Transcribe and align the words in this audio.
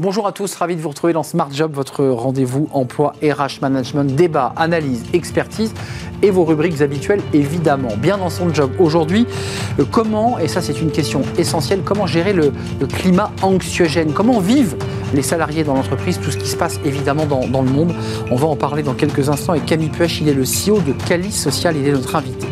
Bonjour 0.00 0.28
à 0.28 0.32
tous, 0.32 0.54
ravi 0.54 0.76
de 0.76 0.80
vous 0.80 0.90
retrouver 0.90 1.12
dans 1.12 1.24
Smart 1.24 1.48
Job, 1.50 1.72
votre 1.74 2.04
rendez-vous 2.04 2.68
emploi 2.72 3.14
RH 3.20 3.60
management, 3.60 4.04
débat, 4.14 4.52
analyse, 4.54 5.02
expertise 5.12 5.74
et 6.22 6.30
vos 6.30 6.44
rubriques 6.44 6.80
habituelles 6.82 7.20
évidemment. 7.32 7.96
Bien 7.96 8.16
dans 8.16 8.30
son 8.30 8.54
job. 8.54 8.70
Aujourd'hui, 8.78 9.26
euh, 9.80 9.84
comment, 9.90 10.38
et 10.38 10.46
ça 10.46 10.62
c'est 10.62 10.80
une 10.80 10.92
question 10.92 11.22
essentielle, 11.36 11.80
comment 11.84 12.06
gérer 12.06 12.32
le, 12.32 12.52
climat 12.86 13.32
anxiogène? 13.42 14.12
Comment 14.12 14.38
vivent 14.38 14.76
les 15.14 15.22
salariés 15.22 15.64
dans 15.64 15.74
l'entreprise, 15.74 16.20
tout 16.20 16.30
ce 16.30 16.36
qui 16.36 16.48
se 16.48 16.56
passe 16.56 16.78
évidemment 16.84 17.26
dans, 17.26 17.62
le 17.62 17.70
monde 17.70 17.92
On 18.30 18.36
va 18.36 18.46
en 18.46 18.56
parler 18.56 18.84
dans 18.84 18.94
quelques 18.94 19.28
instants 19.28 19.54
avec 19.54 19.66
Camille 19.66 19.88
Puech, 19.88 20.20
il 20.20 20.28
est 20.28 20.34
le 20.34 20.44
CEO 20.44 20.80
de 20.80 20.92
Cali 21.08 21.32
Social, 21.32 21.76
il 21.76 21.88
est 21.88 21.92
notre 21.92 22.14
invité. 22.14 22.46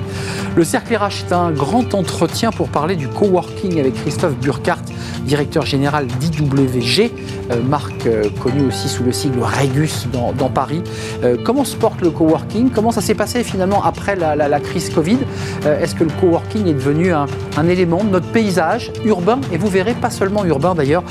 Le 0.57 0.64
Cercle 0.64 0.96
RH 0.96 1.27
est 1.28 1.33
un 1.34 1.51
grand 1.51 1.92
entretien 1.92 2.51
pour 2.51 2.70
parler 2.70 2.97
du 2.97 3.09
coworking 3.09 3.78
avec 3.78 3.92
Christophe 3.92 4.37
Burkhardt, 4.38 4.84
directeur 5.27 5.66
général 5.66 6.06
d'IWG, 6.06 7.12
euh, 7.51 7.62
marque 7.62 8.06
euh, 8.06 8.24
connue 8.42 8.66
aussi 8.66 8.88
sous 8.88 9.05
le 9.05 9.12
sigle 9.12 9.41
Regus 9.41 10.06
dans, 10.11 10.48
Paris. 10.48 10.83
Euh, 11.23 11.37
comment 11.45 11.64
se 11.64 11.77
porte 11.77 12.00
le 12.00 12.09
coworking? 12.09 12.70
Comment 12.70 12.91
ça 12.91 13.02
s'est 13.02 13.14
passé 13.14 13.45
finalement 13.45 13.84
après 13.84 14.16
la, 14.16 14.61
crise 14.61 14.88
Covid? 14.88 15.19
Est-ce 15.66 15.95
que 15.95 16.05
le 16.05 16.11
coworking 16.20 16.66
est 16.69 16.75
devenu 16.75 17.12
un, 17.12 17.27
élément 17.69 18.02
de 18.02 18.11
notre 18.11 18.28
paysage 18.28 18.92
urbain? 19.05 19.41
Et 19.52 19.59
vous 19.59 19.69
verrez, 19.69 19.92
pas 19.92 20.11
seulement 20.11 20.45
urbain 20.45 20.75
d'ailleurs, 20.75 21.02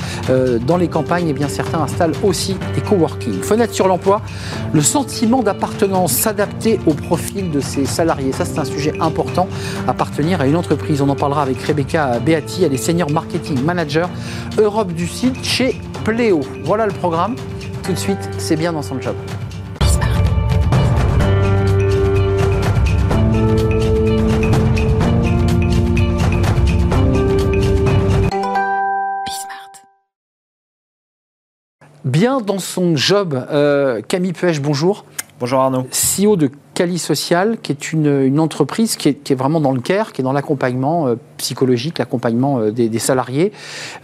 dans 0.66 0.76
les 0.76 0.88
campagnes, 0.88 1.28
eh 1.28 1.32
bien, 1.32 1.48
certains 1.48 1.80
installent 1.80 2.14
aussi 2.24 2.56
des 2.74 2.80
coworking. 2.80 3.42
Fenêtre 3.42 3.74
sur 3.74 3.86
l'emploi, 3.86 4.22
le 4.72 4.80
sentiment 4.80 5.42
d'appartenance, 5.42 6.12
s'adapter 6.12 6.80
au 6.86 6.94
profil 6.94 7.50
de 7.50 7.60
ses 7.60 7.84
salariés. 7.84 8.32
Ça, 8.32 8.44
c'est 8.44 8.58
un 8.58 8.64
sujet 8.64 8.94
important, 9.00 9.35
appartenir 9.86 10.40
à 10.40 10.46
une 10.46 10.56
entreprise. 10.56 11.00
On 11.02 11.08
en 11.08 11.16
parlera 11.16 11.42
avec 11.42 11.60
Rebecca 11.62 12.18
Beati, 12.18 12.64
elle 12.64 12.74
est 12.74 12.78
senior 12.78 13.10
marketing 13.10 13.62
manager 13.62 14.08
Europe 14.58 14.92
du 14.92 15.06
Sud 15.06 15.42
chez 15.42 15.80
Pléo. 16.04 16.40
Voilà 16.64 16.86
le 16.86 16.92
programme. 16.92 17.36
Tout 17.82 17.92
de 17.92 17.98
suite, 17.98 18.28
c'est 18.38 18.56
bien 18.56 18.72
dans 18.72 18.82
son 18.82 19.00
job. 19.00 19.16
Bien 32.04 32.40
dans 32.40 32.60
son 32.60 32.96
job, 32.96 33.34
euh, 33.50 34.00
Camille 34.00 34.32
Puech, 34.32 34.62
bonjour. 34.62 35.04
Bonjour 35.40 35.60
Arnaud. 35.60 35.86
CEO 35.90 36.36
de 36.36 36.50
Cali 36.76 36.98
Social, 36.98 37.56
qui 37.62 37.72
est 37.72 37.92
une, 37.94 38.38
entreprise 38.38 38.96
qui 38.96 39.08
est, 39.08 39.34
vraiment 39.34 39.62
dans 39.62 39.72
le 39.72 39.80
care, 39.80 40.12
qui 40.12 40.20
est 40.20 40.24
dans 40.24 40.34
l'accompagnement 40.34 41.08
euh, 41.08 41.14
psychologique, 41.38 41.98
l'accompagnement 41.98 42.60
euh, 42.60 42.70
des, 42.70 42.98
salariés. 42.98 43.50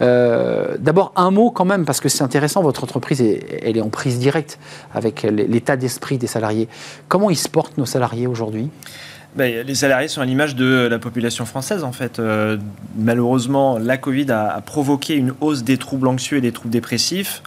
Euh, 0.01 0.75
d'abord, 0.79 1.13
un 1.15 1.29
mot 1.29 1.51
quand 1.51 1.65
même, 1.65 1.85
parce 1.85 1.99
que 1.99 2.09
c'est 2.09 2.23
intéressant, 2.23 2.63
votre 2.63 2.83
entreprise, 2.83 3.21
elle 3.21 3.77
est 3.77 3.81
en 3.81 3.89
prise 3.89 4.17
directe 4.17 4.57
avec 4.91 5.21
l'état 5.21 5.77
d'esprit 5.77 6.17
des 6.17 6.25
salariés. 6.25 6.67
Comment 7.09 7.29
ils 7.29 7.37
se 7.37 7.47
portent, 7.47 7.77
nos 7.77 7.85
salariés, 7.85 8.25
aujourd'hui? 8.25 8.71
Ben, 9.35 9.63
les 9.65 9.75
salariés 9.75 10.07
sont 10.07 10.21
à 10.21 10.25
l'image 10.25 10.55
de 10.55 10.87
la 10.89 10.97
population 10.97 11.45
française 11.45 11.83
en 11.83 11.91
fait. 11.91 12.19
malheureusement, 12.97 13.77
la 13.77 13.97
Covid 13.97 14.31
a, 14.31 14.61
provoqué 14.61 15.15
une 15.15 15.33
hausse 15.41 15.63
des 15.63 15.77
troubles 15.77 16.07
anxieux 16.07 16.37
et 16.37 16.41
des 16.41 16.51
troubles 16.51 16.73
dépressifs 16.73 17.43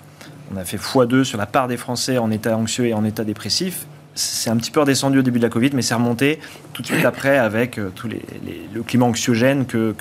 on 0.55 0.57
a 0.59 0.65
fait 0.65 0.77
x2 0.77 1.25
sur 1.25 1.39
la 1.39 1.47
part 1.47 1.67
des 1.67 1.77
Français 1.77 2.19
en 2.19 2.31
état 2.31 2.57
anxieux 2.57 2.87
et 2.87 2.95
en 2.95 3.05
état 3.05 3.25
dépressif. 3.25 3.87
C'est 4.17 4.51
un 4.51 4.57
petit 4.57 4.73
peu 4.73 4.81
redescendu 4.81 5.21
au 5.21 5.23
début 5.23 5.39
de 5.39 5.45
la 5.45 5.51
Covid, 5.51 5.71
mais 5.75 5.83
c'est 5.83 5.95
remonté 5.95 6.41
tout 6.73 6.83
de 6.83 6.87
suite 6.87 7.05
après 7.05 7.39
avec 7.39 7.79
euh, 7.79 7.91
tout 7.95 8.09
le 8.09 8.83
climat 8.83 9.07
anxiogène 9.07 9.67
que, 9.67 9.95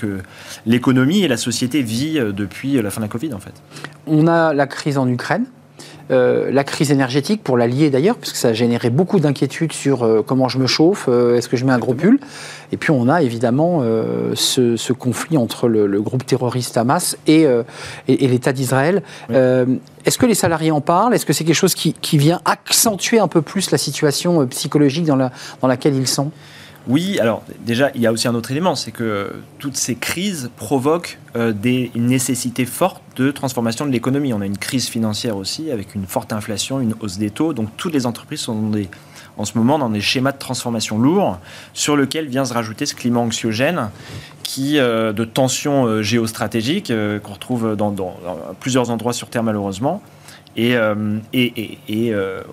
l'économie 0.65 1.23
et 1.23 1.27
la 1.27 1.37
société 1.37 1.81
vit 1.81 2.19
depuis 2.19 2.81
la 2.81 2.89
fin 2.89 3.01
de 3.01 3.05
la 3.05 3.09
Covid 3.09 3.33
en 3.33 3.39
fait. 3.39 3.53
On 4.07 4.27
a 4.27 4.53
la 4.53 4.67
crise 4.67 4.97
en 4.97 5.07
Ukraine, 5.07 5.45
euh, 6.11 6.51
la 6.51 6.63
crise 6.63 6.91
énergétique, 6.91 7.43
pour 7.43 7.57
la 7.57 7.67
lier 7.67 7.89
d'ailleurs, 7.89 8.15
puisque 8.17 8.35
ça 8.35 8.49
a 8.49 8.53
généré 8.53 8.89
beaucoup 8.89 9.19
d'inquiétudes 9.19 9.73
sur 9.73 10.23
comment 10.25 10.49
je 10.49 10.59
me 10.59 10.67
chauffe, 10.67 11.07
est-ce 11.07 11.49
que 11.49 11.57
je 11.57 11.65
mets 11.65 11.73
un 11.73 11.79
gros 11.79 11.93
pull 11.93 12.19
Et 12.71 12.77
puis 12.77 12.91
on 12.91 13.09
a 13.09 13.21
évidemment 13.21 13.81
ce, 14.35 14.93
conflit 14.93 15.37
entre 15.37 15.67
le, 15.67 16.01
groupe 16.01 16.25
terroriste 16.25 16.77
Hamas 16.77 17.17
et, 17.27 17.45
et, 18.07 18.27
l'État 18.27 18.53
d'Israël. 18.53 19.01
Est-ce 20.05 20.19
que 20.19 20.25
les 20.25 20.35
salariés 20.35 20.71
en 20.71 20.81
parlent? 20.81 21.15
Est-ce 21.15 21.25
que 21.25 21.33
c'est 21.33 21.43
quelque 21.43 21.55
chose 21.55 21.73
qui, 21.73 22.17
vient 22.17 22.39
accentuer 22.45 23.19
un 23.19 23.27
peu 23.27 23.41
plus 23.41 23.71
la 23.71 23.77
situation 23.77 24.41
euh, 24.41 24.45
psychologique 24.45 25.05
dans, 25.05 25.17
laquelle 25.67 25.95
ils 25.95 26.07
sont? 26.07 26.31
Oui, 26.87 27.19
alors 27.19 27.41
déjà, 27.61 27.89
il 27.95 28.01
y 28.01 28.07
a 28.07 28.11
aussi 28.11 28.27
un 28.27 28.35
autre 28.35 28.51
élément, 28.51 28.75
c'est 28.75 28.91
que 28.91 29.31
toutes 29.57 29.75
ces 29.75 29.95
crises 29.95 30.51
provoquent 30.55 31.17
euh, 31.35 31.51
des, 31.51 31.91
une 31.95 32.05
nécessité 32.05 32.65
forte 32.65 33.01
de 33.15 33.31
transformation 33.31 33.85
de 33.85 33.91
l'économie. 33.91 34.33
On 34.33 34.41
a 34.41 34.45
une 34.45 34.57
crise 34.57 34.87
financière 34.87 35.35
aussi, 35.35 35.71
avec 35.71 35.95
une 35.95 36.05
forte 36.05 36.31
inflation, 36.31 36.79
une 36.79 36.93
hausse 36.99 37.17
des 37.17 37.31
taux. 37.31 37.53
Donc 37.53 37.69
toutes 37.75 37.93
les 37.93 38.05
entreprises 38.05 38.41
sont 38.41 38.71
en 39.37 39.45
ce 39.45 39.57
moment 39.57 39.79
dans 39.79 39.89
des 39.89 39.99
schémas 39.99 40.31
de 40.31 40.37
transformation 40.37 40.99
lourds, 40.99 41.39
sur 41.73 41.97
lesquels 41.97 42.27
vient 42.27 42.45
se 42.45 42.53
rajouter 42.53 42.85
ce 42.85 42.93
climat 42.93 43.19
anxiogène 43.19 43.89
qui, 44.43 44.77
euh, 44.77 45.11
de 45.11 45.25
tensions 45.25 45.87
euh, 45.87 46.03
géostratégiques 46.03 46.93
qu'on 47.23 47.33
retrouve 47.33 47.75
dans, 47.75 47.95
plusieurs 48.59 48.91
endroits 48.91 49.13
sur 49.13 49.29
Terre 49.29 49.43
malheureusement. 49.43 50.03
Et 50.55 50.77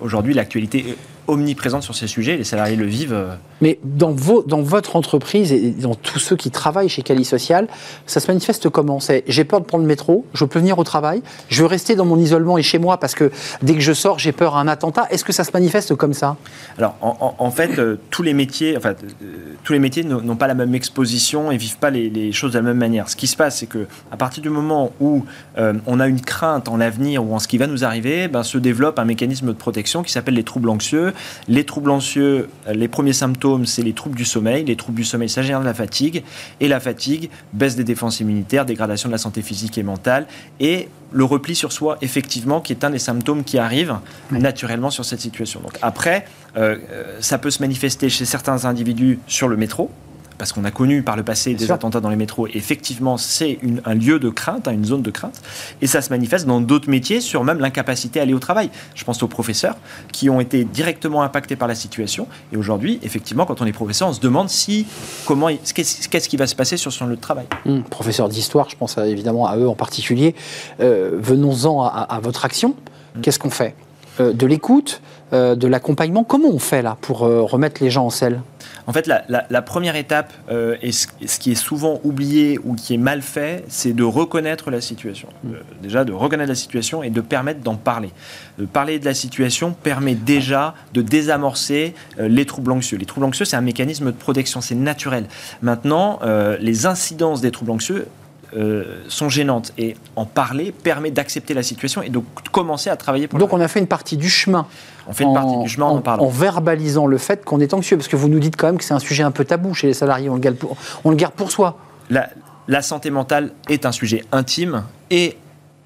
aujourd'hui, 0.01 0.33
l'actualité 0.33 0.97
omniprésente 1.27 1.83
sur 1.83 1.95
ces 1.95 2.07
sujets, 2.07 2.37
les 2.37 2.43
salariés 2.43 2.75
le 2.75 2.85
vivent. 2.85 3.13
Euh. 3.13 3.33
Mais 3.61 3.79
dans, 3.83 4.11
vos, 4.11 4.43
dans 4.43 4.61
votre 4.61 4.95
entreprise 4.95 5.51
et 5.51 5.71
dans 5.71 5.95
tous 5.95 6.19
ceux 6.19 6.35
qui 6.35 6.51
travaillent 6.51 6.89
chez 6.89 7.01
Cali 7.01 7.23
Social, 7.23 7.67
ça 8.05 8.19
se 8.19 8.27
manifeste 8.27 8.69
comment? 8.69 8.99
C'est 8.99 9.23
j'ai 9.27 9.43
peur 9.43 9.61
de 9.61 9.65
prendre 9.65 9.83
le 9.83 9.87
métro, 9.87 10.25
je 10.33 10.45
peux 10.45 10.59
venir 10.59 10.79
au 10.79 10.83
travail, 10.83 11.21
je 11.49 11.61
veux 11.61 11.67
rester 11.67 11.95
dans 11.95 12.05
mon 12.05 12.17
isolement 12.17 12.57
et 12.57 12.63
chez 12.63 12.79
moi 12.79 12.99
parce 12.99 13.15
que 13.15 13.31
dès 13.61 13.73
que 13.73 13.79
je 13.79 13.93
sors, 13.93 14.19
j'ai 14.19 14.31
peur 14.31 14.53
d'un 14.53 14.67
attentat. 14.67 15.07
Est-ce 15.11 15.23
que 15.23 15.31
ça 15.31 15.43
se 15.43 15.51
manifeste 15.53 15.95
comme 15.95 16.13
ça? 16.13 16.35
Alors, 16.77 16.95
en, 17.01 17.51
fait, 17.51 17.79
euh, 17.79 17.97
tous 18.09 18.23
les 18.23 18.33
métiers, 18.33 18.75
enfin, 18.77 18.89
euh, 18.89 19.27
tous 19.63 19.73
les 19.73 19.79
métiers 19.79 20.03
n'ont 20.03 20.35
pas 20.35 20.47
la 20.47 20.55
même 20.55 20.75
exposition 20.75 21.51
et 21.51 21.57
vivent 21.57 21.77
pas 21.77 21.89
les, 21.89 22.31
choses 22.31 22.51
de 22.53 22.57
la 22.57 22.63
même 22.63 22.77
manière. 22.77 23.09
Ce 23.09 23.15
qui 23.15 23.27
se 23.27 23.35
passe, 23.35 23.59
c'est 23.59 23.67
que 23.67 23.87
à 24.11 24.17
partir 24.17 24.43
du 24.43 24.49
moment 24.49 24.91
où 24.99 25.25
on 25.57 25.99
a 25.99 26.07
une 26.07 26.21
crainte 26.21 26.67
en 26.67 26.77
l'avenir 26.77 27.23
ou 27.25 27.33
en 27.33 27.39
ce 27.39 27.47
qui 27.47 27.57
va 27.57 27.67
nous 27.67 27.83
arriver, 27.83 28.27
ben, 28.27 28.43
se 28.43 28.57
développe 28.57 28.99
un 28.99 29.05
mécanisme 29.05 29.47
de 29.47 29.53
protection 29.53 30.03
qui 30.03 30.11
s'appelle 30.11 30.33
les 30.33 30.43
troubles 30.43 30.69
anxieux 30.69 31.12
les 31.47 31.63
troubles 31.63 31.91
anxieux, 31.91 32.49
les 32.71 32.87
premiers 32.87 33.13
symptômes, 33.13 33.65
c'est 33.65 33.81
les 33.81 33.93
troubles 33.93 34.15
du 34.15 34.25
sommeil. 34.25 34.65
Les 34.65 34.75
troubles 34.75 34.97
du 34.97 35.03
sommeil, 35.03 35.29
ça 35.29 35.41
génère 35.41 35.61
de 35.61 35.65
la 35.65 35.73
fatigue. 35.73 36.23
Et 36.59 36.67
la 36.67 36.79
fatigue, 36.79 37.29
baisse 37.53 37.75
des 37.75 37.83
défenses 37.83 38.19
immunitaires, 38.19 38.65
dégradation 38.65 39.09
de 39.09 39.13
la 39.13 39.17
santé 39.17 39.41
physique 39.41 39.77
et 39.77 39.83
mentale. 39.83 40.27
Et 40.59 40.89
le 41.11 41.23
repli 41.23 41.55
sur 41.55 41.71
soi, 41.71 41.97
effectivement, 42.01 42.59
qui 42.59 42.73
est 42.73 42.83
un 42.83 42.89
des 42.89 42.99
symptômes 42.99 43.43
qui 43.43 43.57
arrivent 43.57 43.97
naturellement 44.31 44.89
sur 44.89 45.05
cette 45.05 45.21
situation. 45.21 45.61
Donc 45.61 45.77
après, 45.81 46.25
euh, 46.57 46.77
euh, 46.91 47.17
ça 47.19 47.37
peut 47.37 47.51
se 47.51 47.61
manifester 47.61 48.09
chez 48.09 48.25
certains 48.25 48.65
individus 48.65 49.19
sur 49.27 49.47
le 49.47 49.55
métro, 49.55 49.91
parce 50.37 50.51
qu'on 50.53 50.65
a 50.65 50.71
connu 50.71 51.03
par 51.03 51.15
le 51.15 51.23
passé 51.23 51.53
des 51.53 51.71
attentats 51.71 51.99
dans 51.99 52.09
les 52.09 52.15
métros. 52.15 52.47
effectivement, 52.47 53.17
c'est 53.17 53.59
un 53.85 53.93
lieu 53.93 54.19
de 54.19 54.29
crainte, 54.29 54.67
hein, 54.67 54.71
une 54.71 54.85
zone 54.85 55.01
de 55.01 55.11
crainte. 55.11 55.41
Et 55.81 55.87
ça 55.87 56.01
se 56.01 56.09
manifeste 56.09 56.45
dans 56.45 56.61
d'autres 56.61 56.89
métiers 56.89 57.21
sur 57.21 57.43
même 57.43 57.59
l'incapacité 57.59 58.19
à 58.19 58.23
aller 58.23 58.33
au 58.33 58.39
travail. 58.39 58.69
Je 58.95 59.03
pense 59.03 59.21
aux 59.23 59.27
professeurs 59.27 59.75
qui 60.11 60.29
ont 60.29 60.39
été 60.39 60.63
directement 60.63 61.23
impactés 61.23 61.55
par 61.55 61.67
la 61.67 61.75
situation. 61.75 62.27
Et 62.51 62.57
aujourd'hui, 62.57 62.99
effectivement, 63.03 63.45
quand 63.45 63.61
on 63.61 63.65
est 63.65 63.71
professeur, 63.71 64.09
on 64.09 64.13
se 64.13 64.21
demande 64.21 64.49
si, 64.49 64.85
comment, 65.25 65.47
qu'est-ce 65.47 66.29
qui 66.29 66.37
va 66.37 66.47
se 66.47 66.55
passer 66.55 66.77
sur 66.77 66.91
son 66.91 67.05
lieu 67.05 67.15
de 67.15 67.21
travail. 67.21 67.45
Hum, 67.65 67.83
professeur 67.83 68.29
d'histoire, 68.29 68.69
je 68.69 68.75
pense 68.75 68.97
évidemment 68.97 69.47
à 69.47 69.57
eux 69.57 69.67
en 69.67 69.75
particulier. 69.75 70.35
Euh, 70.79 71.11
venons-en 71.21 71.83
à, 71.83 72.19
votre 72.21 72.45
action. 72.45 72.75
Hum. 73.15 73.21
Qu'est-ce 73.21 73.39
qu'on 73.39 73.49
fait? 73.49 73.75
Euh, 74.19 74.33
de 74.33 74.45
l'écoute, 74.45 75.01
euh, 75.33 75.55
de 75.55 75.67
l'accompagnement? 75.67 76.23
Comment 76.23 76.49
on 76.49 76.59
fait 76.59 76.81
là 76.81 76.97
pour 77.01 77.19
remettre 77.19 77.83
les 77.83 77.89
gens 77.89 78.05
en 78.05 78.09
selle? 78.09 78.41
En 78.87 78.93
fait, 78.93 79.07
la, 79.07 79.61
première 79.61 79.95
étape, 79.95 80.33
et 80.81 80.91
ce, 80.91 81.07
qui 81.39 81.51
est 81.51 81.55
souvent 81.55 81.99
oublié 82.03 82.59
ou 82.63 82.75
qui 82.75 82.93
est 82.93 82.97
mal 82.97 83.21
fait, 83.21 83.63
c'est 83.67 83.93
de 83.93 84.03
reconnaître 84.03 84.71
la 84.71 84.81
situation. 84.81 85.29
Mm. 85.43 85.53
déjà, 85.81 86.05
de 86.05 86.11
reconnaître 86.11 86.49
la 86.49 86.55
situation 86.55 87.03
et 87.03 87.09
de 87.09 87.21
permettre 87.21 87.61
d'en 87.61 87.75
parler. 87.75 88.11
De 88.57 88.65
parler 88.65 88.99
de 88.99 89.05
la 89.05 89.13
situation 89.13 89.71
permet 89.71 90.15
déjà 90.15 90.75
de 90.93 91.01
désamorcer 91.01 91.93
les 92.17 92.45
troubles 92.45 92.71
anxieux. 92.71 92.97
Les 92.97 93.05
troubles 93.05 93.25
anxieux, 93.25 93.45
c'est 93.45 93.55
un 93.55 93.61
mécanisme 93.61 94.07
de 94.07 94.11
protection, 94.17 94.61
c'est 94.61 94.75
naturel. 94.75 95.25
Maintenant, 95.61 96.19
les 96.59 96.85
incidences 96.85 97.41
des 97.41 97.51
troubles 97.51 97.71
anxieux 97.71 98.07
euh, 98.55 99.03
sont 99.07 99.29
gênantes. 99.29 99.73
Et 99.77 99.95
en 100.15 100.25
parler 100.25 100.71
permet 100.71 101.11
d'accepter 101.11 101.53
la 101.53 101.63
situation 101.63 102.01
et 102.01 102.09
de 102.09 102.21
commencer 102.51 102.89
à 102.89 102.95
travailler 102.95 103.27
pour 103.27 103.39
Donc 103.39 103.53
on 103.53 103.61
a 103.61 103.67
fait 103.67 103.79
une 103.79 103.87
partie 103.87 104.17
du 104.17 104.29
chemin. 104.29 104.65
On 105.07 105.13
fait 105.13 105.23
une 105.23 105.33
partie 105.33 105.57
du 105.57 105.69
chemin 105.69 105.87
en, 105.87 105.97
en, 105.97 106.01
parlant. 106.01 106.23
En 106.23 106.29
verbalisant 106.29 107.07
le 107.07 107.17
fait 107.17 107.43
qu'on 107.43 107.59
est 107.59 107.73
anxieux. 107.73 107.97
Parce 107.97 108.07
que 108.07 108.15
vous 108.15 108.29
nous 108.29 108.39
dites 108.39 108.55
quand 108.55 108.67
même 108.67 108.77
que 108.77 108.83
c'est 108.83 108.93
un 108.93 108.99
sujet 108.99 109.23
un 109.23 109.31
peu 109.31 109.45
tabou 109.45 109.73
chez 109.73 109.87
les 109.87 109.93
salariés. 109.93 110.29
On 110.29 110.35
le 110.35 110.39
garde 110.39 110.57
pour, 110.57 110.77
on 111.03 111.09
le 111.09 111.15
garde 111.15 111.33
pour 111.33 111.51
soi. 111.51 111.77
La, 112.09 112.29
la 112.67 112.81
santé 112.81 113.09
mentale 113.09 113.51
est 113.69 113.85
un 113.85 113.91
sujet 113.91 114.23
intime 114.31 114.83
et 115.09 115.37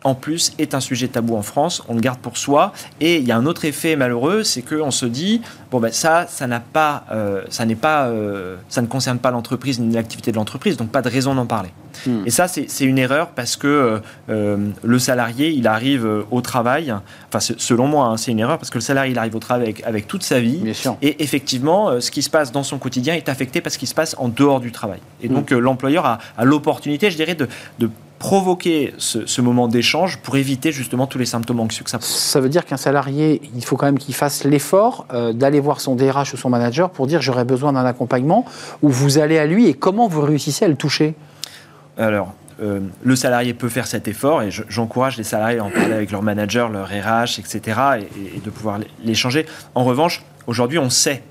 en 0.03 0.15
plus, 0.15 0.53
est 0.59 0.73
un 0.73 0.79
sujet 0.79 1.07
tabou 1.07 1.35
en 1.35 1.41
France. 1.41 1.83
On 1.89 1.95
le 1.95 2.01
garde 2.01 2.19
pour 2.19 2.38
soi. 2.38 2.71
Et 3.01 3.17
il 3.17 3.27
y 3.27 3.31
a 3.31 3.38
un 3.38 3.45
autre 3.45 3.65
effet 3.65 3.95
malheureux, 3.95 4.44
c'est 4.44 4.61
qu'on 4.61 4.91
se 4.91 5.05
dit 5.05 5.41
bon 5.71 5.79
ben 5.79 5.91
ça, 5.91 6.27
ça 6.29 6.47
n'a 6.47 6.59
pas, 6.59 7.05
euh, 7.11 7.41
ça 7.49 7.65
n'est 7.65 7.75
pas, 7.75 8.07
euh, 8.07 8.57
ça 8.69 8.81
ne 8.81 8.88
concerne 8.88 9.19
pas 9.19 9.31
l'entreprise 9.31 9.79
ni 9.79 9.94
l'activité 9.94 10.31
de 10.31 10.38
l'entreprise, 10.38 10.77
donc 10.77 10.89
pas 10.89 11.01
de 11.01 11.09
raison 11.09 11.35
d'en 11.35 11.45
parler. 11.45 11.69
Hmm. 12.05 12.21
Et 12.25 12.29
ça, 12.29 12.47
c'est 12.47 12.85
une 12.85 12.99
erreur 12.99 13.29
parce 13.29 13.55
que 13.55 14.01
euh, 14.29 14.57
le 14.83 14.99
salarié, 14.99 15.49
il 15.49 15.67
arrive 15.67 16.07
au 16.29 16.41
travail. 16.41 16.94
Enfin, 17.27 17.39
selon 17.57 17.88
moi, 17.88 18.05
hein, 18.05 18.17
c'est 18.17 18.31
une 18.31 18.39
erreur 18.39 18.59
parce 18.59 18.69
que 18.69 18.77
le 18.77 18.83
salarié, 18.83 19.11
il 19.11 19.17
arrive 19.17 19.35
au 19.35 19.39
travail 19.39 19.73
avec, 19.83 20.07
toute 20.07 20.21
sa 20.21 20.39
vie. 20.39 20.61
Et 21.01 21.23
effectivement, 21.23 21.99
ce 21.99 22.11
qui 22.11 22.21
se 22.21 22.29
passe 22.29 22.51
dans 22.51 22.61
son 22.61 22.77
quotidien 22.77 23.15
est 23.15 23.29
affecté 23.29 23.61
par 23.61 23.71
ce 23.71 23.79
qui 23.79 23.88
se 23.88 23.95
passe 23.95 24.15
en 24.19 24.27
dehors 24.27 24.59
du 24.59 24.71
travail. 24.71 24.99
Et 25.23 25.27
hmm. 25.27 25.33
donc, 25.33 25.51
l'employeur 25.51 26.05
a, 26.05 26.19
a 26.38 26.45
l'opportunité, 26.45 27.09
je 27.09 27.15
dirais, 27.15 27.33
de, 27.33 27.47
de 27.79 27.89
provoquer 28.19 28.93
ce, 28.97 29.41
moment 29.41 29.67
d'échange 29.67 30.17
pour 30.17 30.37
éviter 30.37 30.71
justement 30.71 31.07
tous 31.07 31.17
les 31.17 31.25
symptômes 31.25 31.59
anxieux 31.59 31.83
que 31.83 31.89
ça 31.89 31.99
pose. 31.99 32.07
Ça 32.07 32.39
veut 32.39 32.49
dire 32.49 32.65
qu'un 32.65 32.77
salarié, 32.77 33.41
il 33.55 33.63
faut 33.63 33.77
quand 33.77 33.85
même 33.85 33.99
qu'il 33.99 34.15
fasse 34.15 34.43
l'effort 34.43 35.05
euh, 35.13 35.33
d'aller 35.33 35.59
voir 35.59 35.79
son 35.79 35.95
DRH 35.95 36.33
ou 36.33 36.37
son 36.37 36.49
manager 36.49 36.89
pour 36.89 37.07
dire 37.07 37.21
j'aurais 37.21 37.45
besoin 37.45 37.73
d'un 37.73 37.85
accompagnement, 37.85 38.45
ou 38.81 38.89
vous 38.89 39.19
allez 39.19 39.37
à 39.37 39.45
lui 39.45 39.67
et 39.67 39.73
comment 39.73 40.07
vous 40.07 40.21
réussissez 40.21 40.65
à 40.65 40.67
le 40.67 40.75
toucher? 40.75 41.15
Alors, 41.97 42.33
euh, 42.61 42.79
le 43.03 43.15
salarié 43.15 43.53
peut 43.53 43.69
faire 43.69 43.85
cet 43.85 44.07
effort 44.07 44.41
et 44.41 44.49
j'encourage 44.51 45.17
les 45.17 45.23
salariés 45.23 45.59
à 45.59 45.63
en 45.63 45.69
parler 45.69 45.93
avec 45.93 46.11
leur 46.11 46.23
manager, 46.23 46.69
leur 46.69 46.87
RH, 46.87 47.39
etc. 47.39 47.79
et, 47.99 48.37
et 48.37 48.39
de 48.39 48.49
pouvoir 48.49 48.79
l'échanger. 49.03 49.45
En 49.75 49.83
revanche, 49.83 50.23
aujourd'hui, 50.47 50.79
on 50.79 50.89
sait 50.89 51.21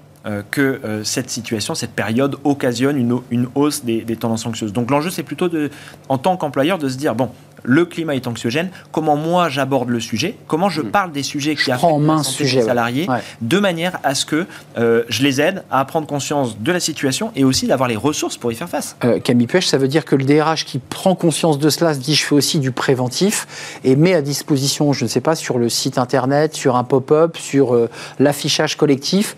que 0.51 0.81
euh, 0.85 1.05
cette 1.05 1.31
situation, 1.31 1.75
cette 1.75 1.93
période 1.93 2.37
occasionne 2.45 3.23
une, 3.31 3.49
hausse 3.55 3.85
des, 3.85 4.03
des, 4.03 4.17
tendances 4.17 4.47
anxieuses. 4.47 4.73
Donc 4.73 4.91
l'enjeu, 4.91 5.11
c'est 5.11 5.23
plutôt 5.23 5.49
de, 5.49 5.71
en 6.09 6.19
tant 6.19 6.37
qu'employeur 6.37 6.79
de 6.79 6.89
se 6.89 6.97
dire, 6.97 7.15
bon, 7.15 7.31
le 7.67 7.85
climat 7.85 8.15
est 8.15 8.27
anxiogène, 8.27 8.71
comment 8.93 9.17
moi 9.17 9.49
j'aborde 9.49 9.89
le 9.89 10.01
sujet, 10.01 10.37
comment 10.47 10.69
je 10.69 10.81
hmm. 10.81 10.91
parle 10.91 11.13
des 11.13 11.23
sujets 11.23 11.57
qui 11.57 11.71
affectent 11.71 12.01
les 12.01 12.23
sujet, 12.23 12.63
salariés, 12.63 13.09
de 13.41 13.59
manière 13.59 13.99
à 14.05 14.15
ce 14.15 14.25
que 14.25 14.47
euh, 14.79 15.03
je 15.09 15.23
les 15.23 15.41
aide 15.41 15.65
à 15.71 15.85
prendre 15.85 16.07
conscience 16.07 16.59
de 16.59 16.73
la 16.73 16.81
situation 16.81 17.33
et 17.35 17.45
aussi 17.45 17.67
d'avoir 17.67 17.89
les 17.89 17.97
ressources 17.97 18.37
pour 18.37 18.53
y 18.53 18.55
faire 18.55 18.69
face. 18.69 18.97
Euh, 19.05 19.19
Camille 19.19 19.47
Pêche, 19.47 19.67
ça 19.67 19.79
veut 19.79 19.89
dire 19.89 20.05
que 20.05 20.15
le 20.15 20.25
DRH 20.25 20.65
qui 20.65 20.79
prend 20.79 21.15
conscience 21.15 21.59
de 21.59 21.69
cela 21.69 21.95
se 21.95 21.99
dit 21.99 22.15
je 22.15 22.25
fais 22.25 22.35
aussi 22.35 22.61
du 22.61 22.71
préventif 22.71 23.79
et 23.85 23.97
met 23.97 24.15
à 24.15 24.23
disposition, 24.23 24.93
je 24.93 25.05
ne 25.05 25.09
sais 25.09 25.21
pas, 25.21 25.35
sur 25.35 25.59
le 25.59 25.69
site 25.69 25.99
internet, 25.99 26.55
sur 26.55 26.77
un 26.77 26.85
pop-up, 26.85 27.37
sur 27.37 27.75
euh, 27.75 27.91
l'affichage 28.19 28.77
collectif, 28.77 29.37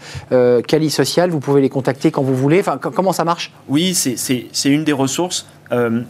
Vous 1.31 1.41
pouvez 1.41 1.61
les 1.61 1.69
contacter 1.69 2.11
quand 2.11 2.23
vous 2.23 2.35
voulez. 2.35 2.61
Enfin, 2.61 2.79
comment 2.79 3.13
ça 3.13 3.25
marche? 3.25 3.53
Oui, 3.69 3.95
c'est 3.95 4.49
une 4.65 4.85
des 4.85 4.93
ressources. 4.93 5.47
Euh, 5.71 6.03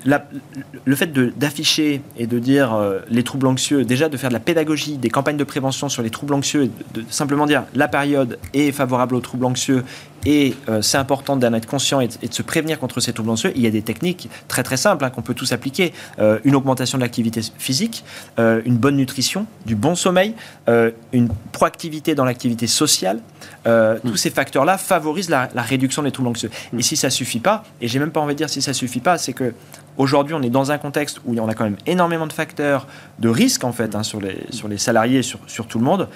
le 0.84 0.94
fait 0.94 1.12
d'afficher 1.12 2.00
et 2.16 2.28
de 2.28 2.38
dire 2.38 2.74
euh, 2.74 3.00
les 3.10 3.24
troubles 3.24 3.48
anxieux, 3.48 3.84
déjà 3.84 4.08
de 4.08 4.16
faire 4.16 4.30
de 4.30 4.34
la 4.34 4.40
pédagogie, 4.40 4.98
des 4.98 5.10
campagnes 5.10 5.36
de 5.36 5.44
prévention 5.44 5.88
sur 5.88 6.02
les 6.02 6.10
troubles 6.10 6.34
anxieux, 6.34 6.70
de, 6.94 7.02
simplement 7.10 7.44
dire 7.44 7.64
la 7.74 7.88
période 7.88 8.38
est 8.54 8.70
favorable 8.70 9.16
aux 9.16 9.20
troubles 9.20 9.46
anxieux 9.46 9.82
et 10.26 10.54
euh, 10.68 10.82
c'est 10.82 10.98
important 10.98 11.36
d'en 11.36 11.52
être 11.54 11.66
conscient 11.66 12.00
et 12.00 12.08
de, 12.08 12.14
se 12.30 12.42
prévenir 12.42 12.78
contre 12.78 13.00
ces 13.00 13.12
troubles 13.12 13.30
anxieux. 13.30 13.52
Il 13.54 13.62
y 13.62 13.66
a 13.66 13.70
des 13.70 13.82
techniques 13.82 14.28
très 14.48 14.62
très 14.62 14.76
simples 14.76 15.04
hein, 15.04 15.10
qu'on 15.10 15.22
peut 15.22 15.34
tous 15.34 15.52
appliquer. 15.52 15.92
une 16.44 16.54
augmentation 16.54 16.98
de 16.98 17.02
l'activité 17.02 17.40
physique, 17.58 18.04
une 18.38 18.76
bonne 18.76 18.96
nutrition, 18.96 19.46
du 19.66 19.74
bon 19.74 19.94
sommeil, 19.94 20.34
une 21.12 21.28
proactivité 21.52 22.14
dans 22.14 22.24
l'activité 22.24 22.66
sociale. 22.66 23.20
Mm. 23.66 24.00
Tous 24.04 24.16
ces 24.16 24.30
facteurs-là 24.30 24.78
favorisent 24.78 25.30
la, 25.30 25.48
la, 25.54 25.62
réduction 25.62 26.02
des 26.02 26.10
troubles 26.10 26.28
anxieux. 26.28 26.50
Et 26.76 26.82
si 26.82 26.96
ça 26.96 27.10
suffit 27.10 27.40
pas, 27.40 27.64
et 27.80 27.88
j'ai 27.88 27.98
même 27.98 28.10
pas 28.10 28.20
envie 28.20 28.34
de 28.34 28.38
dire 28.38 28.50
si 28.50 28.62
ça 28.62 28.72
suffit 28.72 29.00
pas, 29.00 29.18
c'est 29.18 29.32
que 29.32 29.54
Aujourd'hui, 29.98 30.34
on 30.34 30.42
est 30.42 30.50
dans 30.50 30.70
un 30.70 30.78
contexte 30.78 31.20
où 31.26 31.34
on 31.38 31.48
a 31.48 31.54
quand 31.54 31.64
même 31.64 31.76
énormément 31.86 32.28
de 32.28 32.32
facteurs 32.32 32.86
de 33.18 33.28
risque 33.28 33.64
en 33.64 33.72
fait 33.72 33.96
hein, 33.96 34.04
sur, 34.04 34.20
les, 34.20 34.46
sur 34.50 34.68
les 34.68 34.78
salariés, 34.78 35.22
sur, 35.22 35.40
sur 35.48 35.66
tout 35.66 35.78
le 35.78 35.84
monde. 35.84 36.08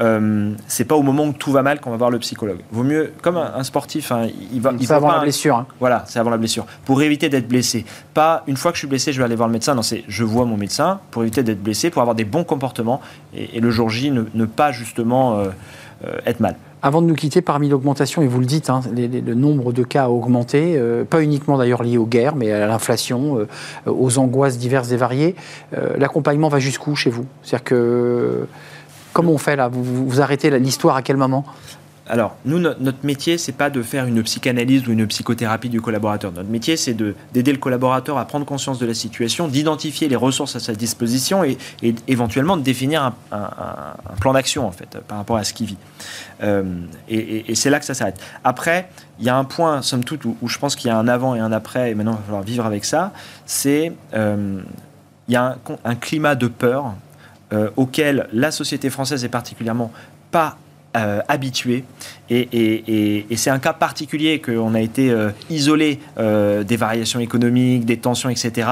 Euh, 0.00 0.52
c'est 0.66 0.84
pas 0.84 0.96
au 0.96 1.02
moment 1.02 1.24
où 1.24 1.32
tout 1.32 1.52
va 1.52 1.62
mal 1.62 1.80
qu'on 1.80 1.90
va 1.90 1.96
voir 1.96 2.10
le 2.10 2.18
psychologue. 2.18 2.58
Vaut 2.72 2.82
mieux, 2.82 3.12
comme 3.22 3.36
un, 3.36 3.62
sportif, 3.62 4.10
hein, 4.10 4.26
il 4.52 4.60
va. 4.60 4.72
C'est 4.80 4.92
avant 4.92 5.12
la 5.12 5.20
blessure. 5.20 5.56
Hein. 5.56 5.66
Voilà, 5.78 6.04
c'est 6.06 6.18
avant 6.18 6.30
la 6.30 6.36
blessure. 6.36 6.66
Pour 6.84 7.00
éviter 7.00 7.28
d'être 7.28 7.48
blessé. 7.48 7.84
Pas 8.12 8.42
une 8.48 8.56
fois 8.56 8.72
que 8.72 8.76
je 8.76 8.80
suis 8.80 8.88
blessé, 8.88 9.12
je 9.12 9.18
vais 9.18 9.24
aller 9.24 9.36
voir 9.36 9.48
le 9.48 9.52
médecin. 9.52 9.76
Non, 9.76 9.82
c'est 9.82 10.02
je 10.08 10.24
vois 10.24 10.44
mon 10.44 10.56
médecin 10.56 11.00
pour 11.12 11.22
éviter 11.22 11.44
d'être 11.44 11.62
blessé, 11.62 11.90
pour 11.90 12.02
avoir 12.02 12.16
des 12.16 12.24
bons 12.24 12.44
comportements 12.44 13.00
et, 13.34 13.60
le 13.60 13.70
jour 13.70 13.88
J 13.88 14.10
ne, 14.10 14.44
pas 14.46 14.72
justement 14.72 15.38
euh, 15.38 15.48
euh, 16.04 16.18
être 16.26 16.40
mal. 16.40 16.56
Avant 16.80 17.02
de 17.02 17.06
nous 17.06 17.14
quitter, 17.14 17.42
parmi 17.42 17.68
l'augmentation, 17.68 18.22
et 18.22 18.28
vous 18.28 18.38
le 18.38 18.46
dites, 18.46 18.70
hein, 18.70 18.82
le 18.94 19.34
nombre 19.34 19.72
de 19.72 19.82
cas 19.82 20.04
a 20.04 20.08
augmenté, 20.08 20.74
euh, 20.76 21.04
pas 21.04 21.22
uniquement 21.22 21.58
d'ailleurs 21.58 21.82
lié 21.82 21.98
aux 21.98 22.06
guerres, 22.06 22.36
mais 22.36 22.52
à 22.52 22.66
l'inflation, 22.68 23.38
euh, 23.38 23.46
aux 23.86 24.18
angoisses 24.18 24.58
diverses 24.58 24.92
et 24.92 24.96
variées. 24.96 25.34
Euh, 25.76 25.96
l'accompagnement 25.96 26.48
va 26.48 26.60
jusqu'où 26.60 26.94
chez 26.94 27.10
vous? 27.10 27.26
C'est-à-dire 27.42 27.64
que 27.64 28.46
comment 29.12 29.32
on 29.32 29.38
fait 29.38 29.56
là? 29.56 29.66
Vous, 29.66 30.06
vous 30.06 30.20
arrêtez 30.20 30.56
l'histoire 30.60 30.94
à 30.94 31.02
quel 31.02 31.16
moment? 31.16 31.44
Alors, 32.08 32.36
nous, 32.44 32.58
notre 32.58 33.04
métier, 33.04 33.36
c'est 33.36 33.52
pas 33.52 33.68
de 33.68 33.82
faire 33.82 34.06
une 34.06 34.22
psychanalyse 34.22 34.88
ou 34.88 34.92
une 34.92 35.06
psychothérapie 35.06 35.68
du 35.68 35.80
collaborateur. 35.80 36.32
Notre 36.32 36.48
métier, 36.48 36.76
c'est 36.76 36.94
d'aider 36.94 37.52
le 37.52 37.58
collaborateur 37.58 38.16
à 38.16 38.24
prendre 38.24 38.46
conscience 38.46 38.78
de 38.78 38.86
la 38.86 38.94
situation, 38.94 39.46
d'identifier 39.46 40.08
les 40.08 40.16
ressources 40.16 40.56
à 40.56 40.60
sa 40.60 40.74
disposition 40.74 41.44
et, 41.44 41.58
éventuellement 42.06 42.56
de 42.56 42.62
définir 42.62 43.02
un, 43.02 43.14
plan 44.20 44.32
d'action, 44.32 44.66
en 44.66 44.70
fait, 44.70 44.98
par 45.06 45.18
rapport 45.18 45.36
à 45.36 45.44
ce 45.44 45.52
qu'il 45.52 45.66
vit. 45.66 45.76
Euh, 46.42 46.64
et, 47.08 47.54
c'est 47.54 47.70
là 47.70 47.78
que 47.78 47.84
ça 47.84 47.94
s'arrête. 47.94 48.20
Après, 48.42 48.88
il 49.18 49.26
y 49.26 49.28
a 49.28 49.36
un 49.36 49.44
point, 49.44 49.82
somme 49.82 50.04
toute, 50.04 50.24
où, 50.24 50.36
je 50.46 50.58
pense 50.58 50.76
qu'il 50.76 50.88
y 50.88 50.90
a 50.90 50.96
un 50.96 51.08
avant 51.08 51.34
et 51.34 51.40
un 51.40 51.52
après, 51.52 51.90
et 51.90 51.94
maintenant, 51.94 52.12
il 52.12 52.18
va 52.18 52.22
falloir 52.22 52.42
vivre 52.42 52.64
avec 52.64 52.84
ça. 52.86 53.12
C'est 53.44 53.92
euh, 54.14 54.60
il 55.28 55.34
y 55.34 55.36
a 55.36 55.58
un, 55.84 55.94
climat 55.94 56.34
de 56.34 56.46
peur 56.46 56.94
euh, 57.52 57.68
auquel 57.76 58.28
la 58.32 58.50
société 58.50 58.88
française 58.88 59.24
est 59.24 59.28
particulièrement 59.28 59.92
pas 60.30 60.56
euh, 61.06 61.20
habitué. 61.28 61.84
Et, 62.30 63.26
c'est 63.36 63.50
un 63.50 63.58
cas 63.58 63.72
particulier 63.72 64.40
qu'on 64.40 64.74
a 64.74 64.80
été 64.80 65.10
euh, 65.10 65.30
isolé 65.50 65.98
euh, 66.18 66.64
des 66.64 66.76
variations 66.76 67.20
économiques, 67.20 67.84
des 67.84 67.98
tensions, 67.98 68.28
etc. 68.28 68.68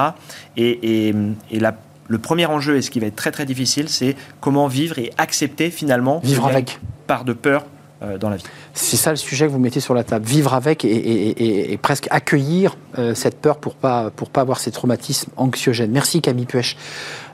Et, 0.55 1.13
le 2.09 2.19
premier 2.19 2.45
enjeu, 2.45 2.77
et 2.77 2.81
ce 2.81 2.89
qui 2.89 3.01
va 3.01 3.07
être 3.07 3.17
très 3.17 3.31
très 3.31 3.45
difficile, 3.45 3.89
c'est 3.89 4.15
comment 4.39 4.67
vivre 4.67 4.97
et 4.97 5.11
accepter 5.17 5.69
finalement 5.69 6.21
vivre 6.23 6.47
avec 6.47 6.79
part 7.05 7.25
de 7.25 7.33
peur 7.33 7.65
vie. 8.01 8.43
C'est 8.73 8.97
ça 8.97 9.11
le 9.11 9.15
sujet 9.15 9.47
que 9.47 9.51
vous 9.51 9.59
mettez 9.59 9.79
sur 9.79 9.93
la 9.93 10.03
table, 10.03 10.25
vivre 10.25 10.53
avec 10.53 10.85
et, 10.85 11.79
presque 11.81 12.07
accueillir 12.09 12.77
cette 13.13 13.39
peur 13.39 13.57
pour 13.57 13.75
pas 13.75 14.11
pour 14.15 14.29
pas 14.29 14.41
avoir 14.41 14.59
ces 14.59 14.71
traumatismes 14.71 15.31
anxiogènes. 15.37 15.91
Merci 15.91 16.21
Camille 16.21 16.45
Puech 16.45 16.77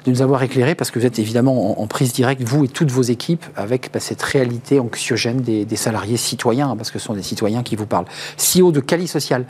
de 0.06 0.12
nous 0.12 0.22
avoir 0.22 0.44
éclairé, 0.44 0.76
parce 0.76 0.92
que 0.92 1.00
vous 1.00 1.06
êtes 1.06 1.20
évidemment 1.20 1.82
en, 1.82 1.88
prise 1.88 2.14
directe, 2.14 2.42
vous 2.44 2.66
et 2.66 2.68
toutes 2.68 2.92
vos 2.92 3.02
équipes, 3.02 3.46
avec 3.56 3.90
bah, 3.94 4.00
cette 4.00 4.22
réalité 4.22 4.80
anxiogène 4.80 5.42
des, 5.42 5.76
salariés 5.76 6.18
citoyens, 6.18 6.72
hein, 6.72 6.76
parce 6.76 6.92
que 6.92 7.00
ce 7.00 7.06
sont 7.06 7.14
des 7.14 7.24
citoyens 7.24 7.64
qui 7.64 7.76
vous 7.76 7.86
parlent. 7.86 8.06
CEO 8.38 8.72
de 8.72 8.80
Cali 8.80 9.08
Social. 9.08 9.46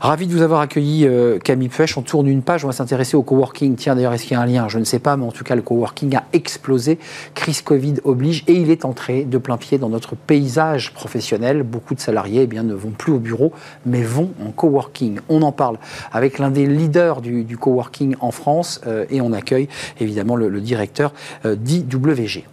Ravi 0.00 0.26
de 0.26 0.32
vous 0.32 0.42
avoir 0.42 0.60
accueilli, 0.60 1.06
euh, 1.06 1.38
Camille 1.38 1.68
Puech. 1.68 1.96
On 1.96 2.02
tourne 2.02 2.26
une 2.26 2.42
page, 2.42 2.64
on 2.64 2.68
va 2.68 2.72
s'intéresser 2.72 3.16
au 3.16 3.22
coworking. 3.22 3.76
Tiens, 3.76 3.94
d'ailleurs, 3.94 4.12
est-ce 4.12 4.24
qu'il 4.24 4.32
y 4.32 4.36
a 4.36 4.40
un 4.40 4.46
lien? 4.46 4.68
Je 4.68 4.78
ne 4.78 4.84
sais 4.84 4.98
pas, 4.98 5.16
mais 5.16 5.24
en 5.24 5.32
tout 5.32 5.44
cas, 5.44 5.54
le 5.54 5.62
coworking 5.62 6.16
a 6.16 6.24
explosé. 6.32 6.98
Crise 7.34 7.62
Covid 7.62 7.94
oblige 8.04 8.44
et 8.46 8.54
il 8.54 8.70
est 8.70 8.84
entré 8.84 9.24
de 9.24 9.38
plein 9.38 9.56
pied 9.56 9.78
dans 9.78 9.88
notre 9.88 10.14
paysage 10.14 10.92
professionnel. 10.92 11.62
Beaucoup 11.62 11.94
de 11.94 12.00
salariés 12.00 12.42
eh 12.42 12.46
bien, 12.46 12.62
ne 12.62 12.74
vont 12.74 12.90
plus 12.90 13.12
au 13.12 13.18
bureau, 13.18 13.52
mais 13.86 14.02
vont 14.02 14.30
en 14.44 14.50
coworking. 14.50 15.20
On 15.28 15.42
en 15.42 15.52
parle 15.52 15.78
avec 16.12 16.38
l'un 16.38 16.50
des 16.50 16.66
leaders 16.66 17.22
du, 17.22 17.56
coworking 17.56 18.16
en 18.20 18.30
France 18.30 18.80
euh, 18.86 19.06
et 19.08 19.20
on 19.20 19.32
accueille 19.32 19.68
évidemment 19.98 20.36
le, 20.36 20.60
directeur 20.60 21.12
euh, 21.44 21.56
d'IWG. 21.56 22.44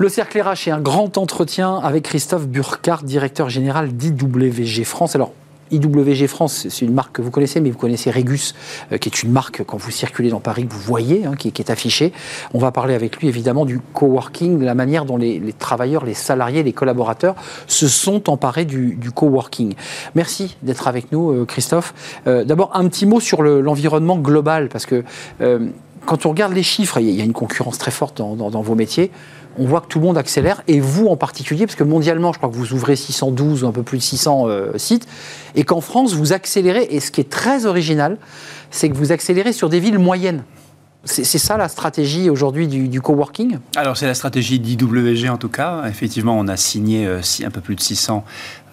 Le 0.00 0.08
Cercle 0.08 0.40
RH 0.40 0.68
est 0.68 0.70
un 0.70 0.80
grand 0.80 1.18
entretien 1.18 1.76
avec 1.76 2.04
Christophe 2.04 2.48
Burkhardt, 2.48 3.04
directeur 3.04 3.50
général 3.50 3.92
d'IWG 3.92 4.82
France. 4.82 5.14
Alors, 5.14 5.34
IWG 5.72 6.26
France, 6.26 6.68
c'est 6.70 6.86
une 6.86 6.94
marque 6.94 7.16
que 7.16 7.20
vous 7.20 7.30
connaissez, 7.30 7.60
mais 7.60 7.70
vous 7.70 7.76
connaissez 7.76 8.10
Regus, 8.10 8.54
euh, 8.92 8.96
qui 8.96 9.10
est 9.10 9.22
une 9.22 9.30
marque, 9.30 9.62
quand 9.62 9.76
vous 9.76 9.90
circulez 9.90 10.30
dans 10.30 10.40
Paris, 10.40 10.66
vous 10.66 10.80
voyez, 10.80 11.26
hein, 11.26 11.34
qui, 11.36 11.48
est 11.48 11.68
affichée. 11.68 12.14
On 12.54 12.58
va 12.58 12.72
parler 12.72 12.94
avec 12.94 13.18
lui, 13.18 13.28
évidemment, 13.28 13.66
du 13.66 13.78
coworking, 13.92 14.58
de 14.58 14.64
la 14.64 14.74
manière 14.74 15.04
dont 15.04 15.18
les, 15.18 15.52
travailleurs, 15.58 16.06
les 16.06 16.14
salariés, 16.14 16.62
les 16.62 16.72
collaborateurs 16.72 17.34
se 17.66 17.86
sont 17.86 18.30
emparés 18.30 18.64
du, 18.64 18.96
coworking. 19.14 19.74
Merci 20.14 20.56
d'être 20.62 20.88
avec 20.88 21.12
nous, 21.12 21.30
euh, 21.30 21.44
Christophe. 21.44 21.92
Euh, 22.26 22.42
d'abord, 22.44 22.70
un 22.72 22.88
petit 22.88 23.04
mot 23.04 23.20
sur 23.20 23.42
l'environnement 23.42 24.16
global, 24.16 24.70
parce 24.70 24.86
que 24.86 25.04
quand 26.06 26.24
on 26.24 26.30
regarde 26.30 26.54
les 26.54 26.62
chiffres, 26.62 26.98
il 27.00 27.10
y 27.10 27.20
a 27.20 27.24
une 27.24 27.34
concurrence 27.34 27.76
très 27.76 27.90
forte 27.90 28.16
dans 28.16 28.62
vos 28.62 28.74
métiers 28.74 29.10
on 29.58 29.66
voit 29.66 29.80
que 29.80 29.86
tout 29.86 29.98
le 29.98 30.06
monde 30.06 30.18
accélère, 30.18 30.62
et 30.68 30.80
vous 30.80 31.06
en 31.06 31.16
particulier, 31.16 31.66
parce 31.66 31.76
que 31.76 31.84
mondialement, 31.84 32.32
je 32.32 32.38
crois 32.38 32.50
que 32.50 32.54
vous 32.54 32.72
ouvrez 32.72 32.96
612 32.96 33.64
ou 33.64 33.66
un 33.66 33.72
peu 33.72 33.82
plus 33.82 33.98
de 33.98 34.02
600 34.02 34.48
euh, 34.48 34.78
sites, 34.78 35.06
et 35.54 35.64
qu'en 35.64 35.80
France, 35.80 36.14
vous 36.14 36.32
accélérez, 36.32 36.88
et 36.90 37.00
ce 37.00 37.10
qui 37.10 37.20
est 37.20 37.30
très 37.30 37.66
original, 37.66 38.18
c'est 38.70 38.88
que 38.88 38.94
vous 38.94 39.12
accélérez 39.12 39.52
sur 39.52 39.68
des 39.68 39.80
villes 39.80 39.98
moyennes. 39.98 40.44
C'est 41.04 41.24
ça 41.24 41.56
la 41.56 41.70
stratégie 41.70 42.28
aujourd'hui 42.28 42.68
du, 42.68 43.00
coworking? 43.00 43.56
Alors 43.74 43.96
c'est 43.96 44.06
la 44.06 44.12
stratégie 44.12 44.60
d'IWG 44.60 45.30
en 45.30 45.38
tout 45.38 45.48
cas. 45.48 45.84
Effectivement, 45.88 46.38
on 46.38 46.46
a 46.46 46.58
signé 46.58 47.06
euh, 47.06 47.22
un 47.42 47.50
peu 47.50 47.62
plus 47.62 47.74
de 47.74 47.80
600 47.80 48.22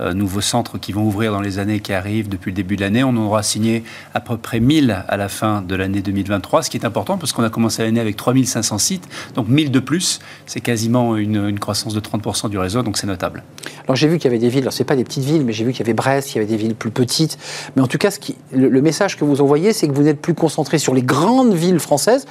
euh, 0.01 0.13
nouveaux 0.13 0.41
centres 0.41 0.77
qui 0.77 0.91
vont 0.91 1.03
ouvrir 1.03 1.31
dans 1.31 1.41
les 1.41 1.59
années 1.59 1.79
qui 1.79 1.93
arrivent 1.93 2.29
depuis 2.29 2.51
le 2.51 2.55
début 2.55 2.75
de 2.75 2.81
l'année. 2.81 3.03
On 3.03 3.15
aura 3.17 3.43
signé 3.43 3.83
à 4.13 4.19
peu 4.19 4.37
près 4.37 4.59
1000 4.59 5.03
à 5.07 5.17
la 5.17 5.29
fin 5.29 5.61
de 5.61 5.75
l'année 5.75 6.01
2023, 6.01 6.63
ce 6.63 6.69
qui 6.69 6.77
est 6.77 6.85
important 6.85 7.17
parce 7.17 7.33
qu'on 7.33 7.43
a 7.43 7.49
commencé 7.49 7.83
l'année 7.83 7.99
avec 7.99 8.15
3500 8.15 8.77
sites. 8.77 9.07
Donc 9.35 9.47
1000 9.47 9.71
de 9.71 9.79
plus, 9.79 10.19
c'est 10.45 10.61
quasiment 10.61 11.15
une, 11.17 11.59
croissance 11.59 11.93
de 11.93 11.99
30% 11.99 12.49
du 12.49 12.57
réseau, 12.57 12.83
donc 12.83 12.97
c'est 12.97 13.07
notable. 13.07 13.43
Alors 13.85 13.95
j'ai 13.95 14.07
vu 14.07 14.17
qu'il 14.17 14.25
y 14.25 14.27
avait 14.33 14.39
des 14.39 14.49
villes, 14.49 14.61
alors 14.61 14.73
c'est 14.73 14.83
pas 14.83 14.95
des 14.95 15.03
petites 15.03 15.23
villes, 15.23 15.43
mais 15.43 15.53
j'ai 15.53 15.63
vu 15.63 15.71
qu'il 15.71 15.79
y 15.79 15.83
avait 15.83 15.93
Brest, 15.93 16.29
qu'il 16.29 16.41
y 16.41 16.45
avait 16.45 16.51
des 16.51 16.57
villes 16.57 16.75
plus 16.75 16.91
petites. 16.91 17.37
Mais 17.75 17.81
en 17.81 17.87
tout 17.87 17.97
cas, 17.97 18.11
qui, 18.11 18.35
le 18.51 18.81
message 18.81 19.17
que 19.17 19.25
vous 19.25 19.41
envoyez, 19.41 19.73
c'est 19.73 19.87
que 19.87 19.93
vous 19.93 20.07
êtes 20.07 20.21
plus 20.21 20.33
concentré 20.33 20.77
sur 20.77 20.93
les 20.93 21.03
grandes 21.03 21.53
villes 21.53 21.79
françaises 21.79 22.25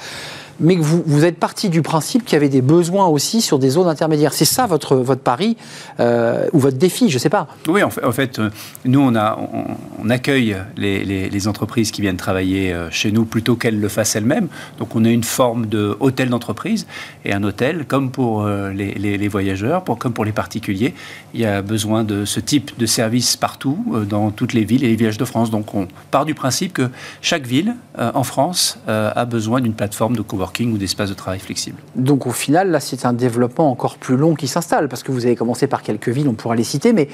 mais 0.60 0.76
que 0.76 0.82
vous, 0.82 1.02
vous 1.06 1.24
êtes 1.24 1.38
parti 1.38 1.68
du 1.68 1.82
principe 1.82 2.24
qu'il 2.24 2.34
y 2.34 2.36
avait 2.36 2.48
des 2.48 2.62
besoins 2.62 3.06
aussi 3.06 3.40
sur 3.40 3.58
des 3.58 3.70
zones 3.70 3.88
intermédiaires. 3.88 4.32
C'est 4.32 4.44
ça 4.44 4.66
votre, 4.66 4.96
votre 4.96 5.20
pari 5.20 5.56
euh, 6.00 6.48
ou 6.52 6.58
votre 6.58 6.76
défi, 6.76 7.08
je 7.10 7.16
ne 7.16 7.18
sais 7.18 7.28
pas. 7.28 7.46
Oui, 7.68 7.82
en 7.82 7.90
fait, 7.90 8.38
euh, 8.38 8.50
nous, 8.84 9.00
on, 9.00 10.10
accueille 10.10 10.56
les, 10.76 11.48
entreprises 11.48 11.90
qui 11.90 12.00
viennent 12.00 12.16
travailler 12.16 12.72
euh, 12.72 12.90
chez 12.90 13.12
nous 13.12 13.24
plutôt 13.24 13.56
qu'elles 13.56 13.78
le 13.78 13.88
fassent 13.88 14.16
elles-mêmes. 14.16 14.48
Donc, 14.78 14.96
on 14.96 15.04
a 15.04 15.10
une 15.10 15.24
forme 15.24 15.66
de 15.66 15.96
hôtel 16.00 16.30
d'entreprise 16.30 16.86
et 17.24 17.32
un 17.32 17.42
hôtel, 17.42 17.84
comme 17.86 18.10
pour 18.10 18.46
les, 18.46 19.28
voyageurs, 19.28 19.84
comme 19.98 20.12
pour 20.12 20.24
les 20.24 20.32
particuliers, 20.32 20.94
il 21.34 21.40
y 21.40 21.46
a 21.46 21.62
besoin 21.62 22.04
de 22.04 22.24
ce 22.24 22.40
type 22.40 22.72
de 22.78 22.86
service 22.86 23.36
partout, 23.36 23.84
dans 24.08 24.30
toutes 24.30 24.52
les 24.52 24.64
villes 24.64 24.84
et 24.84 24.88
les 24.88 24.96
villages 24.96 25.18
de 25.18 25.24
France. 25.24 25.50
Donc, 25.50 25.74
on 25.74 25.88
part 26.10 26.24
du 26.24 26.34
principe 26.34 26.72
que 26.72 26.88
chaque 27.20 27.46
ville 27.46 27.74
en 27.98 28.22
France 28.22 28.78
a 28.86 29.24
besoin 29.24 29.60
d'une 29.60 29.74
plateforme 29.74 30.16
de 30.16 30.22
coworking 30.46 30.72
ou 30.72 30.78
d'espace 30.78 31.08
de 31.08 31.14
travail 31.14 31.40
flexible. 31.40 31.78
Donc 31.94 32.26
au 32.26 32.30
final, 32.30 32.70
là, 32.70 32.80
c'est 32.80 33.04
un 33.04 33.12
développement 33.12 33.70
encore 33.70 33.96
plus 33.96 34.16
long 34.16 34.34
qui 34.34 34.48
s'installe, 34.48 34.88
parce 34.88 35.02
que 35.02 35.12
vous 35.12 35.26
avez 35.26 35.36
commencé 35.36 35.66
par 35.66 35.82
quelques 35.82 36.08
villes, 36.08 36.28
on 36.28 36.34
pourra 36.34 36.54
les 36.54 36.64
citer, 36.64 36.92
mais 36.92 37.08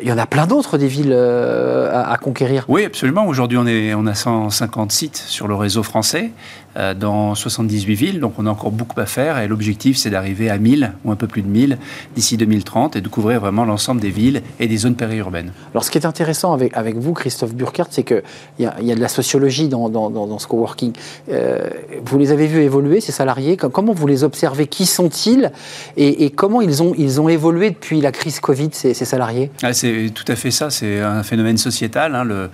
il 0.00 0.08
y 0.08 0.12
en 0.12 0.18
a 0.18 0.26
plein 0.26 0.46
d'autres 0.46 0.78
des 0.78 0.88
villes 0.88 1.12
euh, 1.12 1.90
à, 1.92 2.16
conquérir. 2.18 2.64
Oui, 2.68 2.84
absolument. 2.84 3.26
Aujourd'hui, 3.26 3.58
on, 3.58 3.66
on 3.66 4.06
a 4.06 4.14
150 4.14 4.92
sites 4.92 5.16
sur 5.16 5.48
le 5.48 5.54
réseau 5.54 5.82
français. 5.82 6.32
Euh, 6.78 6.94
dans 6.94 7.34
78 7.34 7.94
villes, 7.94 8.20
donc 8.20 8.32
on 8.38 8.46
a 8.46 8.50
encore 8.50 8.70
beaucoup 8.70 8.98
à 8.98 9.04
faire 9.04 9.38
et 9.38 9.46
l'objectif 9.46 9.98
c'est 9.98 10.08
d'arriver 10.08 10.48
à 10.48 10.56
1000 10.56 10.92
ou 11.04 11.10
un 11.10 11.16
peu 11.16 11.26
plus 11.26 11.42
de 11.42 11.48
1000 11.48 11.76
d'ici 12.16 12.38
2030 12.38 12.96
et 12.96 13.02
de 13.02 13.08
couvrir 13.08 13.40
vraiment 13.40 13.66
l'ensemble 13.66 14.00
des 14.00 14.08
villes 14.08 14.40
et 14.58 14.68
des 14.68 14.78
zones 14.78 14.94
périurbaines. 14.94 15.52
Alors 15.74 15.84
ce 15.84 15.90
qui 15.90 15.98
est 15.98 16.06
intéressant 16.06 16.54
avec, 16.54 16.74
avec 16.74 16.96
vous, 16.96 17.12
Christophe 17.12 17.54
Burkhardt, 17.54 17.90
c'est 17.90 18.04
qu'il 18.04 18.22
y, 18.58 18.62
y 18.62 18.92
a 18.92 18.94
de 18.94 19.00
la 19.00 19.08
sociologie 19.08 19.68
dans, 19.68 19.90
dans, 19.90 20.08
dans, 20.08 20.38
ce 20.38 20.46
coworking. 20.46 20.94
Euh, 21.30 21.68
vous 22.06 22.18
les 22.18 22.32
avez 22.32 22.46
vus 22.46 22.62
évoluer, 22.72 23.00
ces 23.00 23.12
salariés, 23.12 23.56
comment 23.56 23.92
vous 23.92 24.06
les 24.06 24.24
observez? 24.24 24.66
Qui 24.66 24.86
sont-ils? 24.86 25.52
Et, 25.96 26.30
comment 26.30 26.62
ils 26.62 26.82
ont, 26.82 26.94
ils 26.96 27.20
ont 27.20 27.28
évolué 27.28 27.70
depuis 27.70 28.00
la 28.00 28.12
crise 28.12 28.40
Covid, 28.40 28.70
ces, 28.72 28.94
ces 28.94 29.04
salariés? 29.04 29.50
Ah, 29.62 29.74
C'est 29.74 30.10
tout 30.14 30.24
à 30.26 30.36
fait 30.36 30.50
ça, 30.50 30.70
c'est 30.70 31.00
un 31.00 31.22
phénomène 31.22 31.58
sociétal. 31.58 32.14
Hein, 32.14 32.24
le, 32.24 32.48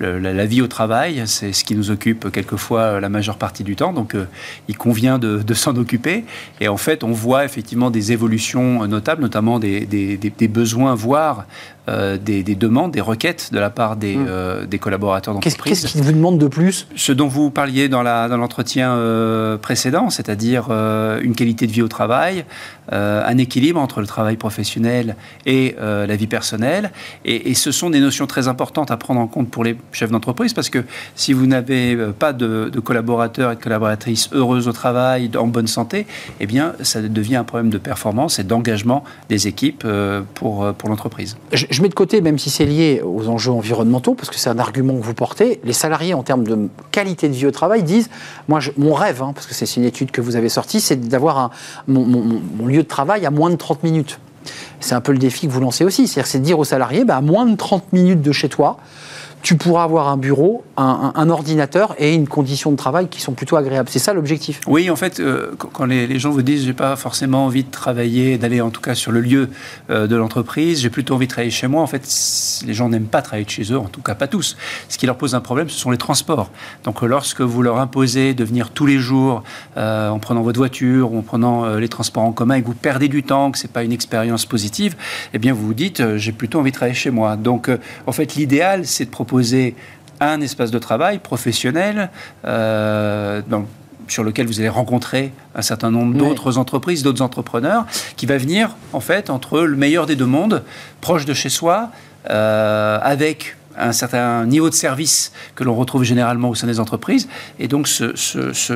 la, 0.00 0.46
vie 0.46 0.62
au 0.62 0.66
travail, 0.66 1.22
c'est 1.26 1.52
ce 1.52 1.64
qui 1.64 1.74
nous 1.74 1.90
occupe 1.90 2.30
quelquefois 2.30 2.80
euh, 2.80 3.00
la 3.00 3.08
majeure 3.08 3.36
partie 3.36 3.64
du 3.64 3.76
temps. 3.76 3.92
Donc, 3.92 4.14
euh, 4.14 4.26
il 4.68 4.76
convient 4.76 5.18
de, 5.18 5.54
s'en 5.54 5.76
occuper. 5.76 6.24
Et 6.60 6.68
en 6.68 6.76
fait, 6.76 7.04
on 7.04 7.12
voit 7.12 7.44
effectivement 7.44 7.90
des 7.90 8.12
évolutions 8.12 8.86
notables, 8.86 9.22
notamment 9.22 9.58
des, 9.58 9.86
besoins, 10.48 10.94
voire 10.94 11.46
euh, 11.88 12.16
des, 12.18 12.42
demandes, 12.42 12.92
des 12.92 13.00
requêtes 13.00 13.50
de 13.52 13.58
la 13.58 13.70
part 13.70 13.96
des, 13.96 14.16
mmh. 14.16 14.78
collaborateurs 14.80 15.34
d'entreprise. 15.34 15.80
Qu'est-ce 15.80 15.92
qu'ils 15.92 16.02
vous 16.02 16.12
demandent 16.12 16.38
de 16.38 16.48
plus? 16.48 16.88
Ce 16.96 17.12
dont 17.12 17.28
vous 17.28 17.50
parliez 17.50 17.88
dans 17.88 18.02
l'entretien 18.02 18.98
précédent, 19.62 20.10
c'est-à-dire 20.10 20.70
une 20.70 21.34
qualité 21.34 21.66
de 21.66 21.72
vie 21.72 21.82
au 21.82 21.88
travail, 21.88 22.44
un 22.90 23.38
équilibre 23.38 23.80
entre 23.80 24.00
le 24.00 24.06
travail 24.06 24.36
professionnel 24.36 25.14
et 25.46 25.76
la 25.78 26.16
vie 26.16 26.26
personnelle. 26.26 26.90
Et, 27.24 27.50
et 27.50 27.54
ce 27.54 27.70
sont 27.70 27.90
des 27.90 28.00
notions 28.00 28.26
très 28.26 28.48
importantes 28.48 28.90
à 28.90 28.96
prendre 28.96 29.20
en 29.20 29.28
compte 29.28 29.50
pour 29.50 29.62
les 29.62 29.76
chef 29.92 30.10
d'entreprise, 30.10 30.52
parce 30.52 30.70
que 30.70 30.84
si 31.14 31.32
vous 31.32 31.46
n'avez 31.46 31.94
euh, 31.94 32.12
pas 32.12 32.32
de, 32.32 32.70
collaborateurs 32.82 33.52
et 33.52 33.56
de 33.56 33.60
collaboratrices 33.60 34.30
heureuses 34.32 34.68
au 34.68 34.72
travail, 34.72 35.30
en 35.36 35.46
bonne 35.46 35.66
santé, 35.66 36.06
eh 36.40 36.46
bien, 36.46 36.74
ça 36.82 37.00
devient 37.02 37.36
un 37.36 37.44
problème 37.44 37.70
de 37.70 37.78
performance 37.78 38.38
et 38.38 38.44
d'engagement 38.44 39.04
des 39.28 39.46
équipes 39.48 39.82
euh, 39.84 40.22
pour, 40.34 40.64
euh, 40.64 40.72
pour 40.72 40.88
l'entreprise. 40.88 41.36
Je, 41.52 41.82
mets 41.82 41.88
de 41.88 41.94
côté, 41.94 42.20
même 42.20 42.38
si 42.38 42.50
c'est 42.50 42.66
lié 42.66 43.02
aux 43.04 43.28
enjeux 43.28 43.52
environnementaux, 43.52 44.14
parce 44.14 44.30
que 44.30 44.36
c'est 44.36 44.50
un 44.50 44.58
argument 44.58 44.94
que 44.96 45.04
vous 45.04 45.14
portez, 45.14 45.60
les 45.64 45.72
salariés, 45.72 46.14
en 46.14 46.22
termes 46.22 46.44
de 46.44 46.68
qualité 46.90 47.28
de 47.28 47.34
vie 47.34 47.46
au 47.46 47.50
travail, 47.50 47.82
disent, 47.82 48.10
moi, 48.48 48.60
mon 48.76 48.94
rêve, 48.94 49.22
hein, 49.22 49.32
parce 49.34 49.46
que 49.46 49.54
c'est 49.54 49.76
une 49.76 49.84
étude 49.84 50.10
que 50.10 50.20
vous 50.20 50.36
avez 50.36 50.48
sortie, 50.48 50.80
c'est 50.80 51.08
d'avoir 51.08 51.50
mon, 51.88 52.04
mon 52.04 52.66
lieu 52.66 52.82
de 52.82 52.88
travail 52.88 53.26
à 53.26 53.30
moins 53.30 53.50
de 53.50 53.56
30 53.56 53.82
minutes. 53.82 54.18
C'est 54.80 54.94
un 54.94 55.00
peu 55.00 55.12
le 55.12 55.18
défi 55.18 55.46
que 55.46 55.52
vous 55.52 55.60
lancez 55.60 55.84
aussi. 55.84 56.06
C'est-à-dire, 56.06 56.30
c'est 56.30 56.38
de 56.38 56.44
dire 56.44 56.58
aux 56.58 56.64
salariés, 56.64 57.04
bah, 57.04 57.16
à 57.16 57.20
moins 57.20 57.46
de 57.46 57.56
30 57.56 57.92
minutes 57.92 58.22
de 58.22 58.32
chez 58.32 58.48
toi, 58.48 58.78
tu 59.44 59.56
pourras 59.56 59.84
avoir 59.84 60.08
un 60.08 60.16
bureau, 60.16 60.64
un, 60.78 61.28
ordinateur 61.28 61.94
et 61.98 62.14
une 62.14 62.26
condition 62.26 62.70
de 62.70 62.76
travail 62.76 63.08
qui 63.08 63.20
sont 63.20 63.34
plutôt 63.34 63.56
agréables. 63.56 63.90
C'est 63.90 63.98
ça 63.98 64.14
l'objectif. 64.14 64.62
Oui, 64.66 64.88
en 64.88 64.96
fait, 64.96 65.20
euh, 65.20 65.54
quand 65.58 65.84
les, 65.84 66.18
gens 66.18 66.30
vous 66.30 66.40
disent 66.40 66.64
j'ai 66.64 66.72
pas 66.72 66.96
forcément 66.96 67.44
envie 67.44 67.62
de 67.62 67.70
travailler, 67.70 68.38
d'aller 68.38 68.62
en 68.62 68.70
tout 68.70 68.80
cas 68.80 68.94
sur 68.94 69.12
le 69.12 69.20
lieu 69.20 69.50
euh, 69.90 70.06
de 70.06 70.16
l'entreprise, 70.16 70.80
j'ai 70.80 70.88
plutôt 70.88 71.14
envie 71.14 71.26
de 71.26 71.30
travailler 71.30 71.50
chez 71.50 71.66
moi. 71.66 71.82
En 71.82 71.86
fait, 71.86 72.08
les 72.66 72.72
gens 72.72 72.88
n'aiment 72.88 73.04
pas 73.04 73.20
travailler 73.20 73.44
de 73.44 73.50
chez 73.50 73.70
eux, 73.70 73.78
en 73.78 73.84
tout 73.84 74.00
cas 74.00 74.14
pas 74.14 74.28
tous. 74.28 74.56
Ce 74.88 74.96
qui 74.96 75.04
leur 75.04 75.18
pose 75.18 75.34
un 75.34 75.42
problème, 75.42 75.68
ce 75.68 75.78
sont 75.78 75.90
les 75.90 75.98
transports. 75.98 76.50
Donc, 76.84 77.02
lorsque 77.02 77.42
vous 77.42 77.60
leur 77.60 77.78
imposez 77.78 78.32
de 78.32 78.44
venir 78.44 78.70
tous 78.70 78.86
les 78.86 78.98
jours 78.98 79.42
euh, 79.76 80.08
en 80.08 80.20
prenant 80.20 80.40
votre 80.40 80.58
voiture 80.58 81.12
ou 81.12 81.18
en 81.18 81.22
prenant 81.22 81.76
les 81.76 81.88
transports 81.88 82.22
en 82.22 82.32
commun 82.32 82.54
et 82.54 82.62
que 82.62 82.66
vous 82.66 82.72
perdez 82.72 83.08
du 83.08 83.22
temps, 83.22 83.50
que 83.50 83.58
c'est 83.58 83.70
pas 83.70 83.84
une 83.84 83.92
expérience 83.92 84.46
positive, 84.46 84.96
eh 85.34 85.38
bien 85.38 85.52
vous 85.52 85.66
vous 85.66 85.74
dites 85.74 86.16
j'ai 86.16 86.32
plutôt 86.32 86.60
envie 86.60 86.70
de 86.70 86.76
travailler 86.76 86.94
chez 86.94 87.10
moi. 87.10 87.36
Donc, 87.36 87.70
en 88.06 88.12
fait, 88.12 88.36
l'idéal, 88.36 88.86
c'est 88.86 89.04
de 89.04 89.10
proposer 89.10 89.33
un 90.20 90.40
espace 90.40 90.70
de 90.70 90.78
travail 90.78 91.18
professionnel 91.18 92.10
euh, 92.44 93.42
sur 94.08 94.22
lequel 94.22 94.46
vous 94.46 94.60
allez 94.60 94.68
rencontrer 94.68 95.32
un 95.54 95.62
certain 95.62 95.90
nombre 95.90 96.14
d'autres 96.16 96.58
entreprises, 96.58 97.02
d'autres 97.02 97.22
entrepreneurs, 97.22 97.86
qui 98.16 98.26
va 98.26 98.36
venir 98.36 98.76
en 98.92 99.00
fait 99.00 99.30
entre 99.30 99.60
le 99.60 99.76
meilleur 99.76 100.06
des 100.06 100.16
deux 100.16 100.26
mondes, 100.26 100.62
proche 101.00 101.24
de 101.24 101.34
chez 101.34 101.48
soi, 101.48 101.90
euh, 102.30 102.98
avec 103.02 103.56
un 103.78 103.92
certain 103.92 104.46
niveau 104.46 104.70
de 104.70 104.74
service 104.74 105.32
que 105.54 105.64
l'on 105.64 105.74
retrouve 105.74 106.04
généralement 106.04 106.50
au 106.50 106.54
sein 106.54 106.66
des 106.66 106.80
entreprises. 106.80 107.28
Et 107.58 107.68
donc 107.68 107.88
ce, 107.88 108.14
ce, 108.14 108.52
ce, 108.52 108.74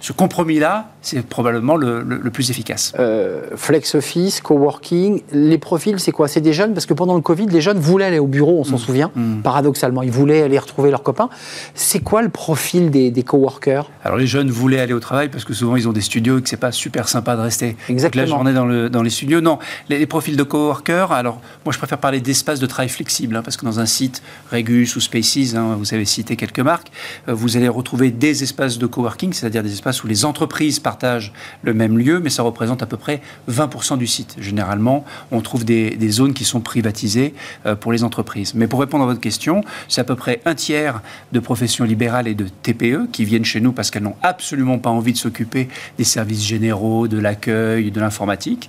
ce 0.00 0.12
compromis-là, 0.12 0.90
c'est 1.00 1.26
probablement 1.26 1.76
le, 1.76 2.02
le, 2.02 2.30
plus 2.30 2.50
efficace. 2.50 2.92
Euh, 2.98 3.42
flex 3.56 3.94
office, 3.94 4.40
coworking, 4.40 5.22
les 5.32 5.58
profils, 5.58 5.98
c'est 5.98 6.12
quoi? 6.12 6.28
C'est 6.28 6.40
des 6.40 6.52
jeunes? 6.52 6.74
Parce 6.74 6.86
que 6.86 6.94
pendant 6.94 7.14
le 7.14 7.20
Covid, 7.20 7.46
les 7.46 7.60
jeunes 7.60 7.78
voulaient 7.78 8.04
aller 8.04 8.18
au 8.18 8.26
bureau, 8.26 8.58
on 8.60 8.64
s'en 8.64 8.76
mm. 8.76 8.78
souvient, 8.78 9.10
mm. 9.14 9.42
paradoxalement. 9.42 10.02
Ils 10.02 10.10
voulaient 10.10 10.42
aller 10.42 10.58
retrouver 10.58 10.90
leurs 10.90 11.02
copains. 11.02 11.28
C'est 11.74 12.00
quoi 12.00 12.22
le 12.22 12.28
profil 12.28 12.90
des, 12.90 13.10
des 13.10 13.22
coworkers? 13.22 13.90
Alors 14.04 14.16
les 14.16 14.26
jeunes 14.26 14.50
voulaient 14.50 14.80
aller 14.80 14.92
au 14.92 15.00
travail 15.00 15.28
parce 15.28 15.44
que 15.44 15.54
souvent 15.54 15.76
ils 15.76 15.88
ont 15.88 15.92
des 15.92 16.00
studios 16.00 16.38
et 16.38 16.42
que 16.42 16.48
c'est 16.48 16.56
pas 16.56 16.72
super 16.72 17.08
sympa 17.08 17.36
de 17.36 17.42
rester 17.42 17.76
Exactement. 17.88 18.24
toute 18.24 18.30
la 18.30 18.36
journée 18.36 18.52
dans, 18.52 18.66
le, 18.66 18.88
dans 18.88 19.02
les 19.02 19.10
studios. 19.10 19.40
Non, 19.40 19.58
les, 19.88 20.06
profils 20.06 20.36
de 20.36 20.42
coworkers, 20.42 21.12
alors 21.12 21.40
moi 21.64 21.72
je 21.72 21.78
préfère 21.78 21.98
parler 21.98 22.20
d'espace 22.20 22.60
de 22.60 22.66
travail 22.66 22.88
flexible 22.88 23.36
hein, 23.36 23.42
parce 23.42 23.56
que 23.56 23.64
dans 23.64 23.80
un 23.80 23.86
site 23.86 24.21
Regus 24.50 24.96
ou 24.96 25.00
Spaces, 25.00 25.54
hein, 25.54 25.76
vous 25.78 25.94
avez 25.94 26.04
cité 26.04 26.36
quelques 26.36 26.60
marques, 26.60 26.88
euh, 27.28 27.34
vous 27.34 27.56
allez 27.56 27.68
retrouver 27.68 28.10
des 28.10 28.42
espaces 28.42 28.78
de 28.78 28.86
coworking, 28.86 29.32
c'est-à-dire 29.32 29.62
des 29.62 29.72
espaces 29.72 30.04
où 30.04 30.06
les 30.06 30.24
entreprises 30.24 30.78
partagent 30.78 31.32
le 31.62 31.74
même 31.74 31.98
lieu, 31.98 32.20
mais 32.20 32.30
ça 32.30 32.42
représente 32.42 32.82
à 32.82 32.86
peu 32.86 32.96
près 32.96 33.22
20% 33.50 33.98
du 33.98 34.06
site. 34.06 34.36
Généralement, 34.38 35.04
on 35.30 35.40
trouve 35.40 35.64
des, 35.64 35.96
zones 36.10 36.34
qui 36.34 36.44
sont 36.44 36.60
privatisées 36.60 37.32
euh, 37.64 37.74
pour 37.74 37.92
les 37.92 38.04
entreprises. 38.04 38.54
Mais 38.54 38.66
pour 38.66 38.80
répondre 38.80 39.04
à 39.04 39.06
votre 39.06 39.20
question, 39.20 39.62
c'est 39.88 40.00
à 40.00 40.04
peu 40.04 40.16
près 40.16 40.42
un 40.44 40.54
tiers 40.54 41.00
de 41.32 41.40
professions 41.40 41.84
libérales 41.84 42.28
et 42.28 42.34
de 42.34 42.46
TPE 42.62 43.10
qui 43.10 43.24
viennent 43.24 43.44
chez 43.44 43.60
nous 43.60 43.72
parce 43.72 43.90
qu'elles 43.90 44.02
n'ont 44.02 44.16
absolument 44.22 44.78
pas 44.78 44.90
envie 44.90 45.14
de 45.14 45.18
s'occuper 45.18 45.68
des 45.96 46.04
services 46.04 46.44
généraux, 46.44 47.08
de 47.08 47.18
l'accueil, 47.18 47.90
de 47.90 48.00
l'informatique. 48.00 48.68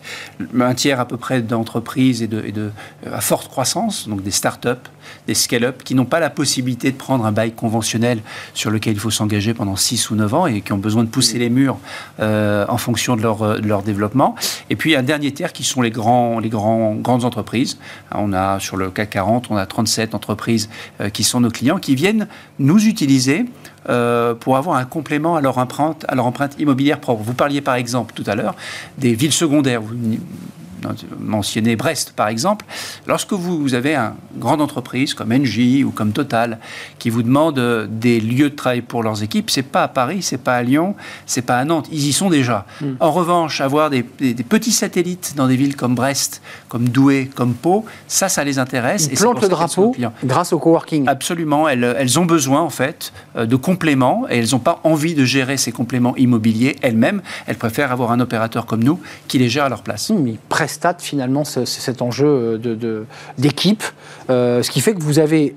Un 0.57 0.74
tiers 0.74 1.01
à 1.01 1.05
peu 1.05 1.17
près 1.17 1.41
d'entreprises 1.41 2.22
et 2.22 2.27
de, 2.27 2.50
de, 2.51 2.72
à 3.12 3.22
forte 3.22 3.50
croissance, 3.50 4.07
donc 4.07 4.24
des 4.24 4.31
start-up, 4.31 4.88
des 5.27 5.33
scale-up 5.43 5.83
qui 5.83 5.95
n'ont 5.95 6.05
pas 6.05 6.19
la 6.19 6.29
possibilité 6.29 6.91
de 6.91 6.97
prendre 6.97 7.25
un 7.25 7.31
bail 7.31 7.51
conventionnel 7.51 8.19
sur 8.53 8.71
lequel 8.71 8.93
il 8.93 9.00
faut 9.00 9.12
s'engager 9.12 9.53
pendant 9.53 9.75
6 9.75 10.09
ou 10.09 10.15
9 10.15 10.33
ans 10.33 10.47
et 10.47 10.62
qui 10.62 10.73
ont 10.73 10.77
besoin 10.77 11.03
de 11.03 11.09
pousser 11.09 11.38
les 11.38 11.50
murs 11.50 11.77
euh, 12.19 12.65
en 12.67 12.77
fonction 12.77 13.15
de 13.15 13.21
leur, 13.21 13.41
euh, 13.43 13.59
de 13.59 13.67
leur, 13.67 13.83
développement. 13.83 14.35
Et 14.69 14.75
puis 14.75 14.95
un 14.95 15.03
dernier 15.03 15.31
tiers 15.31 15.53
qui 15.53 15.63
sont 15.63 15.81
les, 15.81 15.91
grands, 15.91 16.39
les 16.39 16.50
grands, 16.50 16.95
grandes 16.95 17.25
entreprises. 17.25 17.77
On 18.13 18.33
a 18.33 18.59
sur 18.59 18.77
le 18.77 18.89
CAC 18.89 19.09
40, 19.12 19.47
on 19.51 19.57
a 19.57 19.65
37 19.65 20.15
entreprises 20.15 20.69
euh, 21.01 21.09
qui 21.09 21.23
sont 21.23 21.41
nos 21.41 21.51
clients 21.51 21.77
qui 21.77 21.95
viennent 21.95 22.27
nous 22.59 22.85
utiliser 22.85 23.45
pour 24.39 24.55
avoir 24.55 24.77
un 24.77 24.85
complément 24.85 25.35
à 25.35 25.41
leur 25.41 25.57
empreinte, 25.57 26.05
à 26.07 26.15
leur 26.15 26.25
empreinte 26.25 26.55
immobilière 26.57 27.01
propre. 27.01 27.21
Vous 27.21 27.33
parliez 27.33 27.59
par 27.59 27.75
exemple 27.75 28.13
tout 28.15 28.23
à 28.27 28.35
l'heure 28.35 28.55
des 28.97 29.13
villes 29.13 29.33
secondaires 29.33 29.81
mentionné 31.20 31.75
Brest 31.75 32.13
par 32.16 32.28
exemple, 32.28 32.66
lorsque 33.08 33.34
vous 33.34 33.74
avez 33.74 33.96
une 33.96 34.13
grande 34.38 34.62
entreprise 34.62 35.13
comme 35.13 35.32
Engie 35.32 35.84
ou 35.84 35.92
comme 35.92 36.12
Total 36.12 36.60
qui 37.00 37.10
vous 37.10 37.24
demande 37.24 37.60
euh, 37.60 37.88
des 37.90 38.20
lieux 38.20 38.50
de 38.50 38.56
travail 38.56 38.82
pour 38.82 39.04
leurs 39.04 39.24
équipes, 39.24 39.50
c'est 39.50 39.63
pas 39.63 39.84
à 39.84 39.88
Paris, 39.88 40.22
c'est 40.22 40.38
pas 40.38 40.56
à 40.56 40.63
Lyon, 40.63 40.96
c'est 41.25 41.42
pas 41.42 41.58
à 41.58 41.66
Nantes, 41.66 41.88
ils 41.92 42.08
y 42.08 42.13
sont 42.13 42.30
déjà. 42.30 42.66
Mm. 42.82 42.86
En 43.00 43.12
revanche, 43.12 43.62
avoir 43.62 43.90
des, 43.90 44.04
petits 44.04 44.72
satellites 44.72 45.34
dans 45.36 45.48
des 45.48 45.56
villes 45.56 45.75
comme 45.75 45.96
Brest, 45.96 46.42
comme 46.70 46.90
Douai, 46.90 47.30
comme 47.34 47.54
Pau, 47.54 47.86
ça, 48.08 48.30
ça 48.30 48.44
les 48.44 48.60
intéresse. 48.60 49.10
Ils 49.12 49.18
plantent 49.18 49.42
le 49.42 49.50
drapeau 49.50 49.96
grâce 50.24 50.54
au 50.54 50.60
coworking. 50.60 51.08
Absolument, 51.08 51.68
elles, 51.68 51.96
elles 51.98 52.20
ont 52.20 52.25
besoin 52.25 52.62
en 52.62 52.70
fait 52.70 53.13
euh, 53.36 53.46
de 53.46 53.56
compléments 53.56 54.25
et 54.30 54.38
elles 54.38 54.52
n'ont 54.52 54.60
pas 54.60 54.80
envie 54.84 55.16
de 55.16 55.25
gérer 55.25 55.58
ces 55.58 55.72
compléments 55.72 56.16
immobiliers 56.16 56.75
elles-mêmes. 56.82 57.22
Elles 57.46 57.58
préfèrent 57.58 57.92
avoir 57.92 58.12
un 58.12 58.20
opérateur 58.20 58.66
comme 58.66 58.84
nous 58.84 59.00
qui 59.28 59.38
les 59.38 59.50
gère 59.50 59.66
à 59.66 59.70
leur 59.70 59.84
place. 59.84 60.10
Hmm, 60.10 60.24
mais 60.24 60.36
Finalement, 61.01 61.44
cet 61.44 62.01
enjeu 62.01 62.27
euh, 62.65 63.06
d'équipe, 63.38 63.84
de, 64.27 64.34
euh, 64.34 64.63
ce 64.63 64.72
qui 64.72 64.82
fait 64.82 64.94
que 64.94 65.01
vous 65.01 65.20
avez 65.20 65.56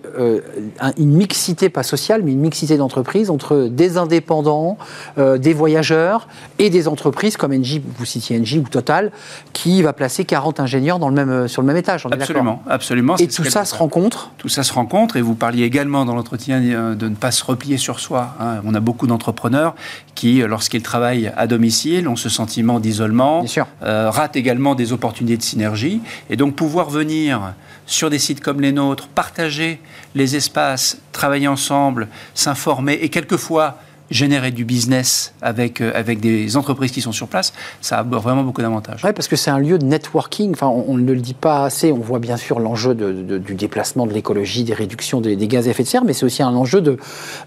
une 0.99 1.13
mixité, 1.13 1.69
pas 1.69 1.83
sociale, 1.83 2.23
mais 2.25 2.33
une 2.33 2.41
mixité 2.41 2.77
d'entreprises 2.77 3.31
entre 3.31 3.69
des 3.71 3.97
indépendants, 3.97 4.79
des 5.17 5.53
voyageurs 5.53 6.29
et 6.59 6.71
des 6.71 6.89
entreprises 6.89 7.37
comme 7.37 7.53
Engie, 7.53 7.83
vous 7.99 8.05
citiez 8.05 8.39
Engie 8.39 8.59
ou 8.59 8.69
Total, 8.69 9.13
qui 9.53 9.83
va 9.83 9.93
placer 9.93 10.25
40 10.25 10.61
ingénieurs 10.61 10.99
dans 10.99 11.09
le 11.09 11.15
même, 11.15 11.49
sur 11.49 11.63
le 11.63 11.67
même 11.67 11.77
étage. 11.77 12.07
absolument, 12.11 12.63
absolument. 12.69 13.17
Et 13.17 13.29
tout 13.29 13.45
ça 13.45 13.65
se 13.65 13.75
rencontre 13.75 14.31
Tout 14.39 14.49
ça 14.49 14.63
se 14.63 14.73
rencontre, 14.73 15.17
et 15.17 15.23
vous 15.23 15.35
parliez 15.35 15.65
également 15.65 16.05
dans 16.05 16.15
l'entretien 16.15 16.61
de 16.61 17.09
ne 17.09 17.15
pas 17.15 17.31
se 17.31 17.45
replier 17.45 17.77
sur 17.77 18.01
soi. 18.01 18.35
Hein. 18.41 18.61
On 18.65 18.75
a 18.75 18.81
beaucoup 18.81 19.07
d'entrepreneurs 19.07 19.75
qui, 20.15 20.41
lorsqu'ils 20.41 20.83
travaillent 20.83 21.33
à 21.37 21.47
domicile, 21.47 22.09
ont 22.09 22.17
ce 22.17 22.29
sentiment 22.29 22.81
d'isolement, 22.81 23.45
euh, 23.83 24.11
ratent 24.11 24.37
également 24.37 24.75
des 24.75 24.93
opportunités 24.93 25.06
de 25.13 25.43
synergie. 25.43 26.01
Et 26.31 26.37
donc 26.37 26.55
pouvoir 26.55 26.91
venir 26.91 27.55
sur 27.87 28.11
des 28.11 28.19
sites 28.19 28.41
comme 28.41 28.61
les 28.61 28.73
nôtres, 28.73 29.09
partager 29.09 29.81
les 30.15 30.37
espaces, 30.37 30.99
travailler 31.13 31.49
ensemble, 31.49 32.09
s'informer 32.35 32.95
et 32.95 33.09
quelquefois 33.09 33.79
générer 34.11 34.51
du 34.51 34.65
business 34.65 35.35
avec, 35.43 35.81
euh, 35.81 35.93
avec 35.95 36.21
des 36.21 36.57
entreprises 36.57 36.93
qui 36.93 37.01
sont 37.01 37.13
sur 37.13 37.29
place, 37.29 37.53
ça 37.81 37.99
a 37.99 38.03
vraiment 38.03 38.43
beaucoup 38.43 38.63
d'avantages. 38.63 39.01
Oui, 39.05 39.11
parce 39.13 39.29
que 39.29 39.37
c'est 39.37 39.51
un 39.51 39.59
lieu 39.59 39.79
de 39.79 39.85
networking. 39.85 40.53
Enfin, 40.53 40.69
on, 40.69 40.97
ne 40.97 41.13
le 41.13 41.21
dit 41.21 41.35
pas 41.35 41.65
assez. 41.65 41.93
On 41.93 41.99
voit 41.99 42.19
bien 42.19 42.37
sûr 42.37 42.61
l'enjeu 42.61 42.95
de, 42.95 43.39
du 43.39 43.55
déplacement 43.55 44.07
de 44.07 44.13
l'écologie, 44.13 44.65
des 44.65 44.75
réductions 44.75 45.21
des, 45.21 45.37
gaz 45.49 45.67
à 45.67 45.71
effet 45.71 45.83
de 45.83 45.89
serre, 45.89 46.05
mais 46.05 46.13
c'est 46.13 46.25
aussi 46.25 46.43
un 46.43 46.55
enjeu 46.55 46.81
de, 46.81 46.99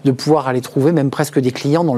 de 0.04 0.12
pouvoir 0.12 0.48
aller 0.48 0.60
trouver 0.60 0.92
même 0.92 1.10
presque 1.10 1.38
des 1.38 1.52
clients 1.52 1.84
dans 1.84 1.94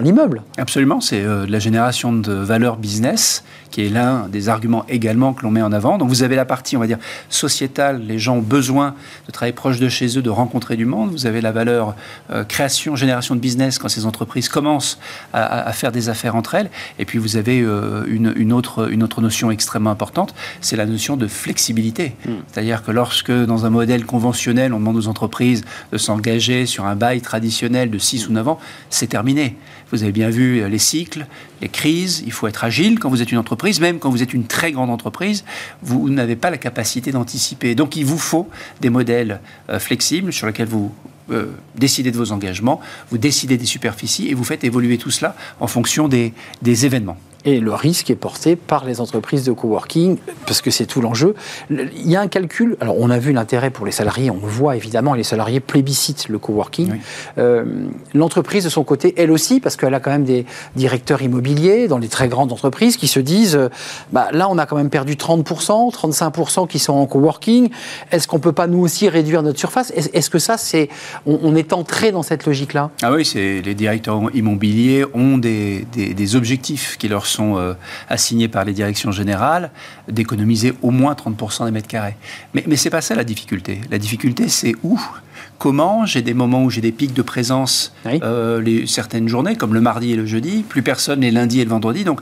l'immeuble. 0.00 0.42
Dans, 0.56 0.62
Absolument, 0.62 1.00
c'est 1.00 1.20
euh, 1.20 1.46
la 1.48 1.58
génération 1.58 2.12
de 2.12 2.32
valeur 2.32 2.76
business 2.76 3.42
qui 3.70 3.84
est 3.84 3.88
l'un 3.88 4.28
des 4.28 4.48
arguments 4.48 4.84
également 4.88 5.32
que 5.34 5.42
l'on 5.42 5.50
met 5.50 5.62
en 5.62 5.72
avant. 5.72 5.98
Donc 5.98 6.08
vous 6.08 6.22
avez 6.22 6.36
la 6.36 6.44
partie, 6.44 6.76
on 6.76 6.80
va 6.80 6.86
dire, 6.86 6.98
sociétale. 7.28 8.02
Les 8.06 8.18
gens 8.18 8.36
ont 8.36 8.42
besoin 8.42 8.94
de 9.26 9.32
travailler 9.32 9.52
proche 9.52 9.78
de 9.78 9.88
chez 9.88 10.18
eux, 10.18 10.22
de 10.22 10.30
rencontrer 10.30 10.76
du 10.76 10.86
monde. 10.86 11.10
Vous 11.10 11.26
avez 11.26 11.40
la 11.40 11.52
valeur 11.52 11.94
euh, 12.30 12.44
création, 12.44 12.96
génération 12.96 13.34
de 13.34 13.40
business 13.40 13.78
quand 13.78 13.88
ces 13.88 14.06
entreprises 14.06 14.48
commencent 14.48 14.98
à, 15.32 15.72
faire 15.72 15.92
des 15.92 16.08
affaires 16.08 16.36
entre 16.36 16.54
elles. 16.54 16.70
Et 16.98 17.04
puis 17.04 17.18
vous 17.18 17.36
avez 17.36 17.60
euh, 17.60 18.04
une, 18.06 18.52
autre, 18.52 18.90
une 18.90 19.02
autre 19.02 19.20
notion 19.20 19.50
extrêmement 19.50 19.90
importante, 19.90 20.34
c'est 20.60 20.76
la 20.76 20.86
notion 20.86 21.16
de 21.16 21.26
flexibilité. 21.26 22.14
Hmm. 22.24 22.36
C'est-à-dire 22.50 22.82
que 22.82 22.90
lorsque 22.90 23.32
dans 23.32 23.66
un 23.66 23.70
modèle 23.70 24.06
conventionnel, 24.06 24.72
on 24.72 24.78
demande 24.78 24.96
aux 24.96 25.08
entreprises 25.08 25.64
de 25.92 25.98
s'engager 25.98 26.66
sur 26.66 26.84
un 26.84 26.96
bail 26.96 27.20
traditionnel 27.20 27.90
de 27.90 27.98
6 27.98 28.28
ou 28.28 28.32
9 28.32 28.48
ans, 28.48 28.58
c'est 28.90 29.08
terminé. 29.08 29.56
Vous 29.92 30.02
avez 30.02 30.12
bien 30.12 30.30
vu 30.30 30.60
euh, 30.60 30.68
les 30.68 30.78
cycles, 30.78 31.26
les 31.60 31.68
crises, 31.68 32.22
il 32.26 32.32
faut 32.32 32.48
être 32.48 32.64
agile 32.64 32.98
quand 32.98 33.08
vous 33.08 33.22
êtes 33.22 33.32
une 33.32 33.38
entreprise, 33.38 33.55
même 33.80 33.98
quand 33.98 34.10
vous 34.10 34.22
êtes 34.22 34.34
une 34.34 34.46
très 34.46 34.72
grande 34.72 34.90
entreprise, 34.90 35.44
vous 35.82 36.08
n'avez 36.10 36.36
pas 36.36 36.50
la 36.50 36.58
capacité 36.58 37.10
d'anticiper. 37.12 37.74
Donc 37.74 37.96
il 37.96 38.04
vous 38.04 38.18
faut 38.18 38.48
des 38.80 38.90
modèles 38.90 39.40
euh, 39.68 39.78
flexibles 39.78 40.32
sur 40.32 40.46
lesquels 40.46 40.68
vous 40.68 40.92
euh, 41.30 41.46
décidez 41.74 42.10
de 42.12 42.16
vos 42.16 42.32
engagements, 42.32 42.80
vous 43.10 43.18
décidez 43.18 43.56
des 43.56 43.66
superficies 43.66 44.28
et 44.28 44.34
vous 44.34 44.44
faites 44.44 44.64
évoluer 44.64 44.98
tout 44.98 45.10
cela 45.10 45.34
en 45.60 45.66
fonction 45.66 46.08
des, 46.08 46.32
des 46.62 46.86
événements. 46.86 47.18
Et 47.46 47.60
le 47.60 47.72
risque 47.72 48.10
est 48.10 48.16
porté 48.16 48.56
par 48.56 48.84
les 48.84 49.00
entreprises 49.00 49.44
de 49.44 49.52
coworking, 49.52 50.18
parce 50.46 50.60
que 50.60 50.72
c'est 50.72 50.84
tout 50.84 51.00
l'enjeu. 51.00 51.36
Il 51.70 52.10
y 52.10 52.16
a 52.16 52.20
un 52.20 52.26
calcul, 52.26 52.76
alors 52.80 52.96
on 52.98 53.08
a 53.08 53.18
vu 53.18 53.32
l'intérêt 53.32 53.70
pour 53.70 53.86
les 53.86 53.92
salariés, 53.92 54.30
on 54.30 54.40
le 54.44 54.48
voit 54.48 54.74
évidemment, 54.74 55.14
les 55.14 55.22
salariés 55.22 55.60
plébiscitent 55.60 56.28
le 56.28 56.40
coworking. 56.40 56.94
Euh, 57.38 57.86
l'entreprise 58.14 58.64
de 58.64 58.68
son 58.68 58.82
côté, 58.82 59.14
elle 59.16 59.30
aussi, 59.30 59.60
parce 59.60 59.76
qu'elle 59.76 59.94
a 59.94 60.00
quand 60.00 60.10
même 60.10 60.24
des 60.24 60.44
directeurs 60.74 61.22
immobiliers 61.22 61.86
dans 61.86 61.98
les 61.98 62.08
très 62.08 62.26
grandes 62.26 62.50
entreprises 62.50 62.96
qui 62.96 63.06
se 63.06 63.20
disent, 63.20 63.54
euh, 63.54 63.68
bah, 64.10 64.28
là 64.32 64.48
on 64.50 64.58
a 64.58 64.66
quand 64.66 64.76
même 64.76 64.90
perdu 64.90 65.14
30%, 65.14 65.94
35% 65.94 66.66
qui 66.66 66.80
sont 66.80 66.94
en 66.94 67.06
coworking, 67.06 67.70
est-ce 68.10 68.26
qu'on 68.26 68.40
peut 68.40 68.52
pas 68.52 68.66
nous 68.66 68.80
aussi 68.80 69.08
réduire 69.08 69.44
notre 69.44 69.60
surface? 69.60 69.92
Est-ce 69.94 70.30
que 70.30 70.40
ça, 70.40 70.58
c'est, 70.58 70.88
on, 71.26 71.54
est 71.54 71.72
entré 71.72 72.10
dans 72.10 72.24
cette 72.24 72.44
logique-là? 72.44 72.90
Ah 73.02 73.12
oui, 73.12 73.24
c'est, 73.24 73.62
les 73.62 73.74
directeurs 73.76 74.34
immobiliers 74.34 75.04
ont 75.14 75.38
des, 75.38 75.86
des, 75.92 76.12
des 76.12 76.34
objectifs 76.34 76.96
qui 76.98 77.06
leur 77.06 77.24
sont 77.26 77.35
euh, 77.40 77.74
assignés 78.08 78.48
par 78.48 78.64
les 78.64 78.72
directions 78.72 79.12
générales, 79.12 79.70
d'économiser 80.08 80.74
au 80.82 80.90
moins 80.90 81.14
30% 81.14 81.64
des 81.66 81.70
mètres 81.70 81.88
carrés. 81.88 82.16
Mais, 82.54 82.64
mais 82.66 82.76
ce 82.76 82.84
n'est 82.84 82.90
pas 82.90 83.00
ça 83.00 83.14
la 83.14 83.24
difficulté. 83.24 83.80
La 83.90 83.98
difficulté, 83.98 84.48
c'est 84.48 84.74
où 84.82 85.00
Comment 85.58 86.04
J'ai 86.04 86.20
des 86.20 86.34
moments 86.34 86.64
où 86.64 86.70
j'ai 86.70 86.82
des 86.82 86.92
pics 86.92 87.14
de 87.14 87.22
présence 87.22 87.94
euh, 88.06 88.60
les, 88.60 88.86
certaines 88.86 89.26
journées, 89.26 89.56
comme 89.56 89.72
le 89.72 89.80
mardi 89.80 90.12
et 90.12 90.16
le 90.16 90.26
jeudi, 90.26 90.62
plus 90.62 90.82
personne 90.82 91.20
les 91.20 91.30
lundis 91.30 91.60
et 91.60 91.64
le 91.64 91.70
vendredi. 91.70 92.04
Donc 92.04 92.20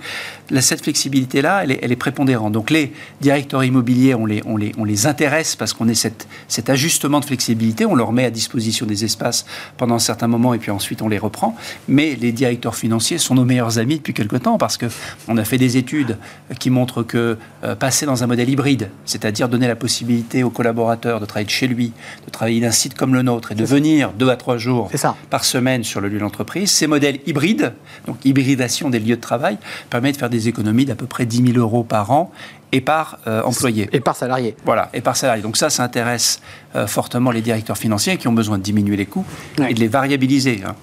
cette 0.60 0.82
flexibilité-là, 0.82 1.64
elle 1.64 1.72
est, 1.72 1.78
elle 1.82 1.90
est, 1.90 1.96
prépondérante. 1.96 2.52
Donc 2.52 2.70
les 2.70 2.92
directeurs 3.20 3.64
immobiliers, 3.64 4.14
on 4.14 4.24
les, 4.24 4.40
on 4.46 4.56
les, 4.56 4.72
on 4.78 4.84
les 4.84 5.06
intéresse 5.08 5.56
parce 5.56 5.72
qu'on 5.72 5.88
est 5.88 5.94
cette, 5.94 6.28
cet 6.46 6.70
ajustement 6.70 7.18
de 7.18 7.24
flexibilité, 7.24 7.86
on 7.86 7.96
leur 7.96 8.12
met 8.12 8.24
à 8.24 8.30
disposition 8.30 8.86
des 8.86 9.04
espaces 9.04 9.46
pendant 9.78 9.96
un 9.96 10.00
certain 10.00 10.28
moment 10.28 10.54
et 10.54 10.58
puis 10.58 10.70
ensuite 10.70 11.02
on 11.02 11.08
les 11.08 11.18
reprend. 11.18 11.56
Mais 11.88 12.14
les 12.14 12.30
directeurs 12.30 12.76
financiers 12.76 13.18
sont 13.18 13.34
nos 13.34 13.44
meilleurs 13.44 13.78
amis 13.78 13.96
depuis 13.96 14.14
quelque 14.14 14.36
temps 14.36 14.58
parce 14.58 14.78
qu'on 14.78 15.36
a 15.36 15.44
fait 15.44 15.58
des 15.58 15.76
études 15.76 16.18
qui 16.60 16.70
montrent 16.70 17.02
que 17.02 17.36
euh, 17.64 17.74
passer 17.74 18.06
dans 18.06 18.22
un 18.22 18.28
modèle 18.28 18.48
hybride, 18.48 18.90
c'est-à-dire 19.04 19.48
donner 19.48 19.66
la 19.66 19.76
possibilité 19.76 20.44
aux 20.44 20.50
collaborateurs 20.50 21.18
de 21.18 21.26
travailler 21.26 21.46
de 21.46 21.50
chez 21.50 21.66
lui, 21.66 21.92
de 22.26 22.30
travailler 22.30 22.60
d'un 22.60 22.70
site 22.70 22.94
comme 22.94 23.12
le 23.12 23.23
nôtre 23.24 23.52
et 23.52 23.54
de 23.54 23.64
venir 23.64 24.12
deux 24.12 24.28
à 24.28 24.36
trois 24.36 24.56
jours 24.56 24.90
par 25.30 25.44
semaine 25.44 25.84
sur 25.84 26.00
le 26.00 26.08
lieu 26.08 26.18
de 26.18 26.22
l'entreprise, 26.22 26.70
ces 26.70 26.86
modèles 26.86 27.20
hybrides, 27.26 27.74
donc 28.06 28.16
hybridation 28.24 28.90
des 28.90 29.00
lieux 29.00 29.16
de 29.16 29.20
travail, 29.20 29.58
permettent 29.90 30.14
de 30.14 30.20
faire 30.20 30.30
des 30.30 30.48
économies 30.48 30.84
d'à 30.84 30.94
peu 30.94 31.06
près 31.06 31.26
10 31.26 31.52
000 31.52 31.58
euros 31.58 31.84
par 31.84 32.10
an 32.10 32.30
et 32.74 32.80
par 32.80 33.18
euh, 33.26 33.42
employé. 33.42 33.88
Et 33.92 34.00
par 34.00 34.16
salarié. 34.16 34.56
Voilà, 34.64 34.90
et 34.92 35.00
par 35.00 35.16
salarié. 35.16 35.42
Donc 35.42 35.56
ça, 35.56 35.70
ça 35.70 35.84
intéresse 35.84 36.40
euh, 36.74 36.86
fortement 36.86 37.30
les 37.30 37.40
directeurs 37.40 37.78
financiers 37.78 38.16
qui 38.16 38.26
ont 38.26 38.32
besoin 38.32 38.58
de 38.58 38.62
diminuer 38.64 38.96
les 38.96 39.06
coûts 39.06 39.24
et 39.68 39.74
de 39.74 39.80
les 39.80 39.88
variabiliser. 39.88 40.62
Hein. 40.66 40.74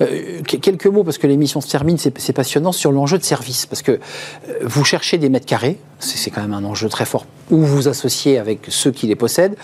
Euh, 0.00 0.42
quelques 0.42 0.86
mots, 0.86 1.02
parce 1.02 1.18
que 1.18 1.26
l'émission 1.26 1.60
se 1.60 1.68
termine, 1.68 1.98
c'est 1.98 2.32
passionnant, 2.32 2.70
sur 2.70 2.92
l'enjeu 2.92 3.18
de 3.18 3.24
service. 3.24 3.66
Parce 3.66 3.82
que 3.82 3.98
vous 4.62 4.84
cherchez 4.84 5.18
des 5.18 5.28
mètres 5.28 5.46
carrés, 5.46 5.78
c'est 5.98 6.30
quand 6.30 6.42
même 6.42 6.54
un 6.54 6.64
enjeu 6.64 6.88
très 6.88 7.04
fort, 7.04 7.26
où 7.52 7.58
vous 7.58 7.86
associez 7.86 8.38
avec 8.38 8.60
ceux 8.68 8.90
qui 8.90 9.06
les 9.06 9.14
possèdent. 9.14 9.56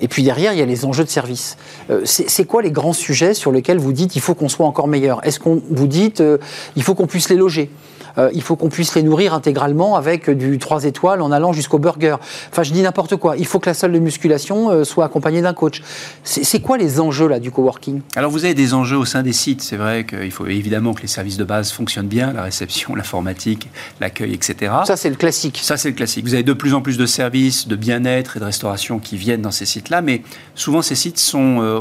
Et 0.00 0.08
puis 0.08 0.22
derrière, 0.22 0.52
il 0.52 0.58
y 0.58 0.62
a 0.62 0.66
les 0.66 0.84
enjeux 0.84 1.04
de 1.04 1.08
service. 1.08 1.56
Euh, 1.90 2.02
c'est 2.04 2.44
quoi 2.44 2.62
les 2.62 2.70
grands 2.70 2.92
sujets 2.92 3.34
sur 3.34 3.50
lesquels 3.50 3.78
vous 3.78 3.92
dites 3.92 4.14
il 4.14 4.20
faut 4.20 4.34
qu'on 4.34 4.48
soit 4.48 4.66
encore 4.66 4.86
meilleur? 4.86 5.26
Est-ce 5.26 5.40
qu'on 5.40 5.60
vous 5.70 5.86
dites 5.86 6.20
euh, 6.20 6.38
il 6.76 6.82
faut 6.82 6.94
qu'on 6.94 7.06
puisse 7.06 7.28
les 7.28 7.36
loger? 7.36 7.70
Euh, 8.18 8.30
il 8.34 8.42
faut 8.42 8.56
qu'on 8.56 8.68
puisse 8.68 8.94
les 8.94 9.02
nourrir 9.02 9.34
intégralement 9.34 9.96
avec 9.96 10.30
du 10.30 10.58
3 10.58 10.84
étoiles 10.84 11.22
en 11.22 11.32
allant 11.32 11.52
jusqu'au 11.52 11.78
burger. 11.78 12.16
Enfin, 12.50 12.62
je 12.62 12.72
dis 12.72 12.82
n'importe 12.82 13.16
quoi. 13.16 13.36
Il 13.36 13.46
faut 13.46 13.58
que 13.58 13.68
la 13.68 13.74
salle 13.74 13.92
de 13.92 13.98
musculation 13.98 14.70
euh, 14.70 14.84
soit 14.84 15.04
accompagnée 15.04 15.42
d'un 15.42 15.54
coach. 15.54 15.82
C'est 16.24 16.60
quoi 16.60 16.78
les 16.78 17.00
enjeux 17.00 17.28
là 17.28 17.40
du 17.40 17.50
coworking? 17.50 18.00
Alors 18.16 18.30
vous 18.30 18.44
avez 18.44 18.54
des 18.54 18.74
enjeux 18.74 18.96
au 18.96 19.04
sein 19.04 19.22
des 19.22 19.32
sites. 19.32 19.62
C'est 19.62 19.76
vrai 19.76 20.04
qu'il 20.04 20.30
faut 20.30 20.46
évidemment 20.46 20.94
que 20.94 21.02
les 21.02 21.08
services 21.08 21.36
de 21.36 21.44
base 21.44 21.72
fonctionnent 21.72 22.08
bien, 22.08 22.32
la 22.32 22.42
réception, 22.42 22.94
l'informatique, 22.94 23.68
l'accueil, 24.00 24.34
etc. 24.34 24.72
Ça 24.84 24.96
c'est 24.96 25.10
le 25.10 25.16
classique. 25.16 25.60
Ça 25.62 25.76
c'est 25.76 25.90
le 25.90 25.94
classique. 25.94 26.24
Vous 26.24 26.34
avez 26.34 26.42
de 26.42 26.52
plus 26.52 26.74
en 26.74 26.80
plus 26.80 26.98
de 26.98 27.06
services 27.06 27.68
de 27.68 27.76
bien-être 27.76 28.36
et 28.36 28.40
de 28.40 28.44
restauration 28.44 28.98
qui 28.98 29.16
viennent 29.16 29.42
dans 29.42 29.50
ces 29.50 29.66
sites-là, 29.66 30.02
mais 30.02 30.22
souvent 30.54 30.82
ces 30.82 30.94
sites 30.94 31.18
sont 31.18 31.60
euh, 31.60 31.80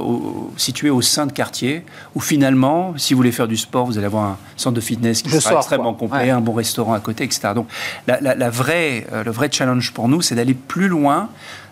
situés 0.57 0.89
au 0.89 1.01
sein 1.01 1.25
de 1.25 1.31
quartiers 1.31 1.83
où 2.15 2.19
finalement, 2.19 2.93
si 2.97 3.13
vous 3.13 3.17
voulez 3.17 3.31
faire 3.31 3.47
du 3.47 3.57
sport, 3.57 3.85
vous 3.85 3.97
allez 3.97 4.07
avoir 4.07 4.23
un 4.23 4.37
centre 4.57 4.75
de 4.75 4.81
fitness 4.81 5.21
qui 5.21 5.29
sera 5.29 5.57
extrêmement 5.57 5.93
complet 5.93 6.18
un 6.27 6.41
bon 6.41 6.53
restaurant 6.53 6.93
à 6.93 6.99
côté, 6.99 7.23
etc. 7.23 7.49
Donc 7.55 7.67
la, 8.07 8.49
vraie, 8.49 9.07
euh, 9.11 9.23
le 9.23 9.31
vrai 9.31 9.49
challenge 9.51 9.93
pour 9.93 10.07
nous, 10.07 10.21
c'est 10.21 10.35
d'aller 10.35 10.53
plus 10.53 10.87
loin 10.87 11.29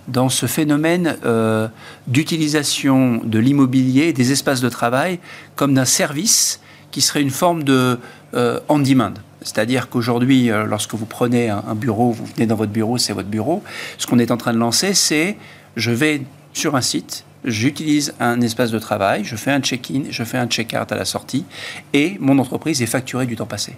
dans 0.07 0.29
ce 0.29 0.45
phénomène 0.45 1.17
euh, 1.25 1.67
d'utilisation 2.07 3.21
de 3.23 3.39
l'immobilier, 3.39 4.13
des 4.13 4.31
espaces 4.31 4.61
de 4.61 4.69
travail, 4.69 5.19
comme 5.55 5.73
d'un 5.73 5.85
service 5.85 6.61
qui 6.91 7.01
serait 7.01 7.21
une 7.21 7.29
forme 7.29 7.63
de 7.63 7.99
euh, 8.33 8.59
on-demand. 8.69 9.13
C'est-à-dire 9.41 9.89
qu'aujourd'hui, 9.89 10.49
lorsque 10.65 10.93
vous 10.95 11.05
prenez 11.05 11.49
un, 11.49 11.75
bureau, 11.75 12.11
vous 12.11 12.25
venez 12.25 12.47
dans 12.47 12.55
votre 12.55 12.71
bureau, 12.71 12.97
c'est 12.97 13.13
votre 13.13 13.29
bureau. 13.29 13.63
Ce 13.97 14.05
qu'on 14.05 14.19
est 14.19 14.31
en 14.31 14.35
train 14.35 14.51
de 14.51 14.57
lancer, 14.57 14.93
c'est 14.93 15.37
je 15.77 15.91
vais 15.91 16.23
sur 16.51 16.75
un 16.75 16.81
site 16.81 17.23
j'utilise 17.45 18.13
un 18.19 18.41
espace 18.41 18.71
de 18.71 18.79
travail, 18.79 19.23
je 19.23 19.35
fais 19.35 19.51
un 19.51 19.59
check-in, 19.59 20.03
je 20.09 20.23
fais 20.23 20.37
un 20.37 20.47
check-out 20.47 20.91
à 20.91 20.95
la 20.95 21.05
sortie, 21.05 21.45
et 21.93 22.17
mon 22.19 22.37
entreprise 22.39 22.81
est 22.81 22.87
facturée 22.87 23.25
du 23.25 23.35
temps 23.35 23.45
passé. 23.45 23.73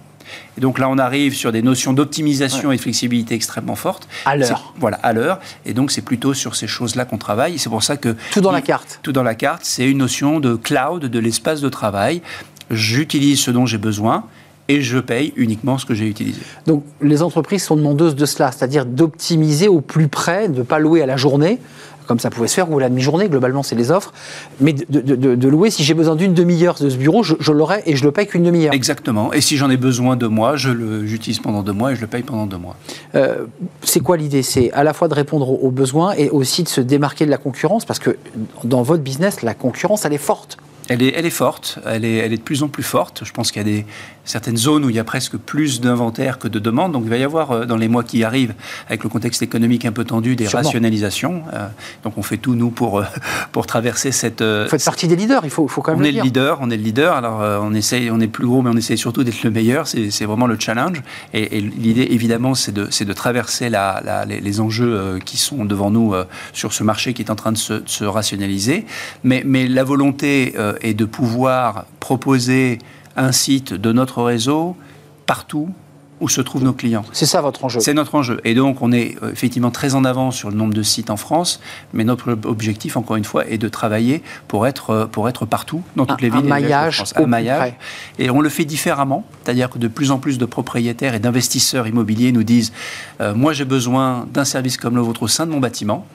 Et 0.58 0.62
donc 0.62 0.80
là, 0.80 0.90
on 0.90 0.98
arrive 0.98 1.34
sur 1.34 1.52
des 1.52 1.62
notions 1.62 1.94
d'optimisation 1.94 2.72
et 2.72 2.78
de 2.78 2.82
flexibilité 2.82 3.36
extrêmement 3.36 3.76
fortes. 3.76 4.08
À 4.26 4.36
l'heure. 4.36 4.74
Voilà, 4.78 4.98
à 4.98 5.12
l'heure. 5.12 5.40
Et 5.66 5.74
donc, 5.74 5.92
c'est 5.92 6.04
plutôt 6.04 6.34
sur 6.34 6.56
ces 6.56 6.68
choses-là 6.68 7.06
qu'on 7.06 7.18
travaille. 7.18 7.58
C'est 7.58 7.70
pour 7.70 7.82
ça 7.82 7.98
que... 7.98 8.16
Tout 8.32 8.42
dans 8.42 8.52
la 8.52 8.62
carte. 8.62 9.00
Tout 9.02 9.12
dans 9.12 9.24
la 9.24 9.36
carte, 9.36 9.62
c'est 9.64 9.90
une 9.90 9.98
notion 9.98 10.40
de 10.40 10.56
cloud, 10.56 11.06
de 11.06 11.20
l'espace 11.20 11.62
de 11.62 11.70
travail. 11.70 12.22
J'utilise 12.70 13.40
ce 13.40 13.50
dont 13.50 13.66
j'ai 13.66 13.80
besoin 13.80 14.26
et 14.68 14.82
je 14.82 15.00
paye 15.00 15.34
uniquement 15.36 15.80
ce 15.80 15.86
que 15.86 15.96
j'ai 15.96 16.06
utilisé. 16.06 16.42
Donc 16.68 16.84
les 17.02 17.24
entreprises 17.24 17.64
sont 17.64 17.76
demandeuses 17.76 18.16
de 18.16 18.26
cela, 18.28 18.52
c'est-à-dire 18.52 18.86
d'optimiser 18.86 19.68
au 19.68 19.82
plus 19.82 20.08
près, 20.08 20.48
de 20.48 20.60
ne 20.60 20.64
pas 20.64 20.78
louer 20.78 21.02
à 21.02 21.08
la 21.08 21.18
journée, 21.18 21.60
comme 22.10 22.20
ça 22.20 22.32
pouvait 22.32 22.48
se 22.48 22.56
faire, 22.56 22.72
ou 22.72 22.80
la 22.80 22.90
demi-journée, 22.90 23.30
globalement 23.30 23.62
c'est 23.62 23.76
les 23.76 23.92
offres, 23.92 24.14
mais 24.60 24.74
de, 24.74 25.48
louer, 25.48 25.70
si 25.70 25.84
j'ai 25.84 25.94
besoin 25.94 26.16
d'une 26.16 26.34
demi-heure 26.34 26.74
de 26.74 26.90
ce 26.90 26.98
bureau, 26.98 27.22
je, 27.22 27.52
l'aurai 27.52 27.84
et 27.86 27.96
je 27.96 28.04
le 28.04 28.12
paye 28.12 28.26
qu'une 28.26 28.42
demi-heure. 28.42 28.74
Exactement, 28.74 29.32
et 29.32 29.42
si 29.42 29.58
j'en 29.58 29.70
ai 29.70 29.78
besoin 29.78 30.16
deux 30.16 30.28
mois, 30.28 30.56
je 30.56 31.06
j'utilise 31.06 31.38
pendant 31.38 31.62
deux 31.62 31.72
mois 31.72 31.92
et 31.92 31.96
je 31.96 32.02
le 32.02 32.08
paye 32.08 32.24
pendant 32.24 32.48
deux 32.48 32.58
mois. 32.58 32.76
Euh, 33.14 33.46
c'est 33.84 34.00
quoi 34.00 34.18
l'idée? 34.18 34.42
C'est 34.42 34.72
à 34.72 34.84
la 34.84 34.94
fois 34.94 35.08
de 35.08 35.14
répondre 35.14 35.64
aux 35.64 35.70
besoins 35.70 36.14
et 36.14 36.32
aussi 36.32 36.64
de 36.64 36.68
se 36.68 36.82
démarquer 36.82 37.28
de 37.28 37.32
la 37.32 37.38
concurrence, 37.38 37.86
parce 37.86 38.00
que 38.00 38.18
dans 38.64 38.82
votre 38.82 39.04
business, 39.04 39.44
la 39.44 39.54
concurrence, 39.54 40.04
elle 40.06 40.14
est 40.14 40.18
forte. 40.18 40.58
Elle 40.90 41.04
est, 41.04 41.14
elle 41.16 41.28
est 41.28 41.30
forte, 41.30 41.78
elle 41.86 42.04
est, 42.04 42.16
elle 42.16 42.34
est 42.34 42.38
de 42.38 42.42
plus 42.42 42.64
en 42.64 42.68
plus 42.68 42.82
forte. 42.82 43.22
Je 43.24 43.32
pense 43.32 43.52
qu'il 43.52 43.62
y 43.62 43.66
a 43.66 43.72
des, 43.72 43.86
certaines 44.30 44.58
zones 44.58 44.86
où 44.86 44.90
il 44.92 44.96
y 44.96 45.00
a 45.00 45.04
presque 45.04 45.38
plus 45.38 45.82
d'inventaire 45.82 46.38
que 46.38 46.48
de 46.48 46.60
demandes. 46.60 46.92
Donc 46.92 47.02
il 47.04 47.10
va 47.10 47.18
y 47.18 47.24
avoir 47.24 47.52
euh, 47.52 47.66
dans 47.66 47.78
les 47.78 47.88
mois 47.88 48.04
qui 48.04 48.24
arrivent, 48.24 48.54
avec 48.88 49.04
le 49.04 49.10
contexte 49.10 49.42
économique 49.42 49.86
un 49.86 49.92
peu 49.92 50.04
tendu, 50.04 50.36
des 50.36 50.48
rationalisations. 50.48 51.44
Euh, 51.54 51.68
donc 52.04 52.18
on 52.18 52.22
fait 52.22 52.38
tout, 52.38 52.54
nous, 52.54 52.70
pour, 52.70 53.00
euh, 53.00 53.06
pour 53.52 53.66
traverser 53.66 54.12
cette... 54.12 54.44
Vous 54.44 54.70
faites 54.70 54.86
partie 54.86 55.08
des 55.08 55.16
leaders, 55.16 55.42
il 55.46 55.50
faut, 55.50 55.68
faut 55.68 55.82
quand 55.82 55.94
même 55.94 56.00
on 56.00 56.04
le 56.04 56.10
est 56.10 56.12
dire. 56.12 56.24
Le 56.24 56.28
leader, 56.28 56.60
on 56.62 56.70
est 56.70 56.78
le 56.78 56.84
leader. 56.84 57.16
Alors 57.16 57.64
on, 57.64 57.74
essaye, 57.74 58.12
on 58.12 58.20
est 58.20 58.28
plus 58.28 58.46
gros, 58.46 58.62
mais 58.62 58.70
on 58.70 58.78
essaye 58.78 59.00
surtout 59.00 59.24
d'être 59.24 59.42
le 59.42 59.50
meilleur. 59.50 59.88
C'est 59.88 60.26
vraiment 60.26 60.46
le 60.46 60.58
challenge. 60.60 61.02
Et, 61.34 61.60
l'idée, 61.60 62.08
évidemment, 62.12 62.54
c'est 62.54 62.72
de, 62.72 62.86
de 62.86 63.14
traverser 63.14 63.70
la, 63.70 64.26
les, 64.28 64.60
enjeux 64.62 65.20
qui 65.26 65.38
sont 65.38 65.66
devant 65.66 65.90
nous 65.90 66.14
sur 66.54 66.74
ce 66.74 66.84
marché 66.84 67.14
qui 67.14 67.24
est 67.24 67.32
en 67.32 67.36
train 67.36 67.52
de 67.52 67.58
se, 67.58 67.82
se 67.86 68.04
rationaliser. 68.04 68.86
Mais, 69.24 69.42
mais 69.46 69.68
la 69.68 69.84
volonté 69.84 70.54
est 70.82 70.94
de 70.94 71.06
pouvoir 71.06 71.86
proposer 72.00 72.78
un 73.20 73.32
site 73.32 73.74
de 73.74 73.92
notre 73.92 74.24
réseau 74.24 74.76
partout 75.26 75.70
où 76.22 76.28
se 76.28 76.42
trouvent 76.42 76.64
nos 76.64 76.74
clients. 76.74 77.06
C'est 77.12 77.26
ça 77.26 77.42
votre 77.42 77.64
enjeu. 77.64 77.80
C'est 77.80 77.94
notre 77.94 78.16
enjeu. 78.16 78.42
Et 78.44 78.54
donc, 78.54 78.82
on 78.82 78.92
est 78.92 79.16
euh, 79.24 79.32
effectivement 79.32 79.72
très 79.72 79.96
en 79.96 80.04
avance 80.04 80.36
sur 80.36 80.50
le 80.50 80.56
nombre 80.56 80.74
de 80.74 80.84
sites 80.84 81.10
en 81.10 81.18
France, 81.18 81.62
mais 81.94 82.04
notre 82.04 82.38
objectif, 82.44 82.98
encore 82.98 83.16
une 83.16 83.24
fois, 83.24 83.48
est 83.48 83.58
de 83.58 83.70
travailler 83.70 84.22
pour 84.48 84.68
être, 84.68 84.90
euh, 84.90 85.06
pour 85.06 85.30
être 85.30 85.46
partout, 85.46 85.82
dans 85.96 86.06
toutes 86.06 86.22
les 86.22 86.30
villes. 86.30 86.46
Un 86.46 86.50
maillage. 86.50 87.04
Un 87.16 87.26
maillage. 87.26 87.74
Et 88.18 88.30
on 88.30 88.42
le 88.42 88.50
fait 88.50 88.66
différemment, 88.66 89.24
c'est-à-dire 89.44 89.70
que 89.70 89.78
de 89.78 89.88
plus 89.88 90.12
en 90.12 90.18
plus 90.18 90.38
de 90.38 90.46
propriétaires 90.46 91.14
et 91.14 91.20
d'investisseurs 91.20 91.88
immobiliers 91.88 92.32
nous 92.32 92.44
disent 92.44 92.74
euh, 93.22 93.34
Moi, 93.34 93.54
j'ai 93.54 93.66
besoin 93.66 94.28
d'un 94.34 94.46
service 94.46 94.76
comme 94.76 94.96
le 94.96 95.02
vôtre 95.02 95.24
au 95.24 95.28
sein 95.28 95.46
de 95.46 95.52
mon 95.52 95.60
bâtiment. 95.60 96.06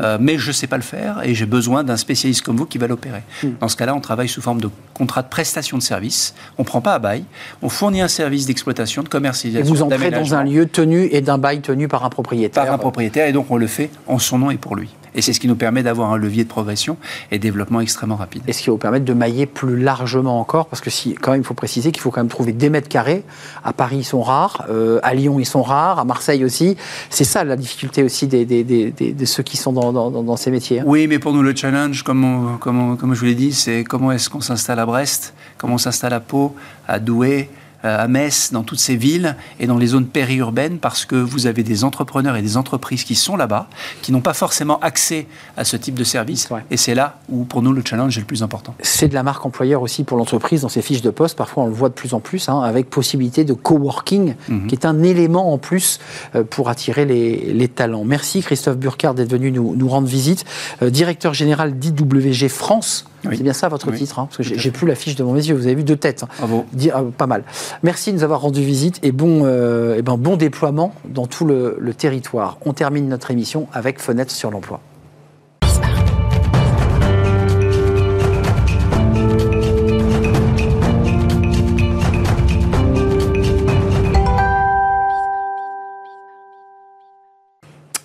Euh, 0.00 0.18
mais 0.20 0.38
je 0.38 0.48
ne 0.48 0.52
sais 0.52 0.66
pas 0.66 0.76
le 0.76 0.82
faire 0.82 1.20
et 1.22 1.34
j'ai 1.34 1.46
besoin 1.46 1.84
d'un 1.84 1.96
spécialiste 1.96 2.42
comme 2.42 2.56
vous 2.56 2.66
qui 2.66 2.78
va 2.78 2.86
l'opérer. 2.86 3.22
Hmm. 3.42 3.50
Dans 3.60 3.68
ce 3.68 3.76
cas-là, 3.76 3.94
on 3.94 4.00
travaille 4.00 4.28
sous 4.28 4.40
forme 4.40 4.60
de 4.60 4.70
contrat 4.94 5.22
de 5.22 5.28
prestation 5.28 5.76
de 5.76 5.82
service. 5.82 6.34
On 6.58 6.62
ne 6.62 6.66
prend 6.66 6.80
pas 6.80 6.94
à 6.94 6.98
bail. 6.98 7.24
On 7.60 7.68
fournit 7.68 8.00
un 8.00 8.08
service 8.08 8.46
d'exploitation, 8.46 9.02
de 9.02 9.08
commercialisation. 9.08 9.74
Et 9.74 9.76
vous 9.76 9.82
entrez 9.82 10.10
dans 10.10 10.34
un 10.34 10.44
lieu 10.44 10.66
tenu 10.66 11.08
et 11.10 11.20
d'un 11.20 11.38
bail 11.38 11.60
tenu 11.60 11.88
par 11.88 12.04
un 12.04 12.10
propriétaire. 12.10 12.64
Par 12.64 12.72
un 12.72 12.78
propriétaire, 12.78 13.26
et 13.26 13.32
donc 13.32 13.50
on 13.50 13.56
le 13.56 13.66
fait 13.66 13.90
en 14.06 14.18
son 14.18 14.38
nom 14.38 14.50
et 14.50 14.56
pour 14.56 14.76
lui. 14.76 14.88
Et 15.14 15.22
c'est 15.22 15.32
ce 15.32 15.40
qui 15.40 15.48
nous 15.48 15.56
permet 15.56 15.82
d'avoir 15.82 16.12
un 16.12 16.16
levier 16.16 16.44
de 16.44 16.48
progression 16.48 16.96
et 17.30 17.38
développement 17.38 17.80
extrêmement 17.80 18.16
rapide. 18.16 18.42
Et 18.46 18.52
ce 18.52 18.60
qui 18.60 18.66
va 18.66 18.72
vous 18.72 18.78
permettre 18.78 19.04
de 19.04 19.12
mailler 19.12 19.46
plus 19.46 19.78
largement 19.78 20.40
encore, 20.40 20.66
parce 20.66 20.80
que 20.80 20.90
si, 20.90 21.14
quand 21.14 21.32
même, 21.32 21.42
il 21.42 21.44
faut 21.44 21.54
préciser 21.54 21.92
qu'il 21.92 22.00
faut 22.00 22.10
quand 22.10 22.20
même 22.20 22.28
trouver 22.28 22.52
des 22.52 22.70
mètres 22.70 22.88
carrés. 22.88 23.24
À 23.64 23.72
Paris, 23.72 23.98
ils 23.98 24.04
sont 24.04 24.22
rares. 24.22 24.64
Euh, 24.70 25.00
à 25.02 25.14
Lyon, 25.14 25.38
ils 25.38 25.46
sont 25.46 25.62
rares. 25.62 25.98
À 25.98 26.04
Marseille 26.04 26.44
aussi. 26.44 26.76
C'est 27.10 27.24
ça 27.24 27.44
la 27.44 27.56
difficulté 27.56 28.02
aussi 28.02 28.26
des, 28.26 28.44
des, 28.44 28.64
des, 28.64 28.90
de 28.90 29.24
ceux 29.24 29.42
qui 29.42 29.56
sont 29.56 29.72
dans, 29.72 29.92
dans, 29.92 30.10
dans, 30.10 30.36
ces 30.36 30.50
métiers. 30.50 30.80
Hein. 30.80 30.84
Oui, 30.86 31.06
mais 31.06 31.18
pour 31.18 31.32
nous, 31.32 31.42
le 31.42 31.54
challenge, 31.54 32.02
comme, 32.02 32.58
comme, 32.60 32.96
comme 32.96 33.14
je 33.14 33.20
vous 33.20 33.26
l'ai 33.26 33.34
dit, 33.34 33.52
c'est 33.52 33.84
comment 33.84 34.12
est-ce 34.12 34.30
qu'on 34.30 34.40
s'installe 34.40 34.78
à 34.78 34.86
Brest, 34.86 35.34
comment 35.58 35.74
on 35.74 35.78
s'installe 35.78 36.12
à 36.12 36.20
Pau, 36.20 36.54
à 36.88 36.98
Douai, 36.98 37.50
à 37.82 38.08
Metz, 38.08 38.52
dans 38.52 38.62
toutes 38.62 38.78
ces 38.78 38.96
villes 38.96 39.36
et 39.60 39.66
dans 39.66 39.78
les 39.78 39.88
zones 39.88 40.06
périurbaines 40.06 40.78
parce 40.78 41.04
que 41.04 41.16
vous 41.16 41.46
avez 41.46 41.62
des 41.62 41.84
entrepreneurs 41.84 42.36
et 42.36 42.42
des 42.42 42.56
entreprises 42.56 43.04
qui 43.04 43.14
sont 43.14 43.36
là-bas, 43.36 43.68
qui 44.02 44.12
n'ont 44.12 44.20
pas 44.20 44.34
forcément 44.34 44.78
accès 44.80 45.26
à 45.56 45.64
ce 45.64 45.76
type 45.76 45.94
de 45.94 46.04
service. 46.04 46.48
Et 46.70 46.76
c'est 46.76 46.94
là 46.94 47.18
où, 47.28 47.44
pour 47.44 47.62
nous, 47.62 47.72
le 47.72 47.82
challenge 47.84 48.16
est 48.16 48.20
le 48.20 48.26
plus 48.26 48.42
important. 48.42 48.74
C'est 48.80 49.08
de 49.08 49.14
la 49.14 49.22
marque 49.22 49.44
employeur 49.44 49.82
aussi 49.82 50.04
pour 50.04 50.16
l'entreprise 50.16 50.62
dans 50.62 50.68
ses 50.68 50.82
fiches 50.82 51.02
de 51.02 51.10
poste. 51.10 51.36
Parfois, 51.36 51.64
on 51.64 51.66
le 51.66 51.72
voit 51.72 51.88
de 51.88 51.94
plus 51.94 52.14
en 52.14 52.20
plus, 52.20 52.48
hein, 52.48 52.60
avec 52.60 52.90
possibilité 52.90 53.44
de 53.44 53.52
coworking, 53.52 54.34
mhm. 54.48 54.66
qui 54.66 54.74
est 54.74 54.86
un 54.86 55.02
élément 55.02 55.52
en 55.52 55.58
plus 55.58 56.00
euh, 56.34 56.44
pour 56.44 56.68
attirer 56.68 57.04
les, 57.04 57.68
talents. 57.72 58.04
Merci 58.04 58.42
Christophe 58.42 58.76
Burkhardt 58.76 59.16
d'être 59.16 59.30
venu 59.30 59.50
nous, 59.50 59.74
nous 59.76 59.88
rendre 59.88 60.08
visite. 60.08 60.44
Euh, 60.82 60.90
directeur 60.90 61.32
général 61.32 61.78
d'IWG 61.78 62.48
France. 62.48 63.06
C'est 63.22 63.42
bien 63.42 63.52
ça 63.52 63.68
votre 63.68 63.90
titre, 63.92 64.18
hein, 64.18 64.26
parce 64.26 64.36
que 64.38 64.42
j'ai 64.42 64.70
plus 64.70 64.86
la 64.86 64.94
fiche 64.94 65.14
devant 65.14 65.32
mes 65.32 65.46
yeux. 65.46 65.54
Vous 65.54 65.66
avez 65.66 65.74
vu 65.74 65.84
deux 65.84 65.96
têtes. 65.96 66.24
Hein. 66.24 66.28
Bravo. 66.38 66.64
Ah, 66.92 67.02
pas 67.16 67.26
mal. 67.26 67.44
Merci 67.82 68.10
de 68.12 68.16
nous 68.16 68.24
avoir 68.24 68.40
rendu 68.40 68.62
visite 68.62 68.98
et 69.02 69.12
bon, 69.12 69.42
euh, 69.44 69.96
et 69.96 70.02
ben, 70.02 70.16
bon 70.16 70.36
déploiement 70.36 70.94
dans 71.08 71.26
tout 71.26 71.44
le, 71.44 71.76
le 71.78 71.94
territoire. 71.94 72.58
On 72.66 72.72
termine 72.72 73.08
notre 73.08 73.30
émission 73.30 73.66
avec 73.72 74.00
Fenêtre 74.00 74.32
sur 74.32 74.50
l'emploi. 74.50 74.80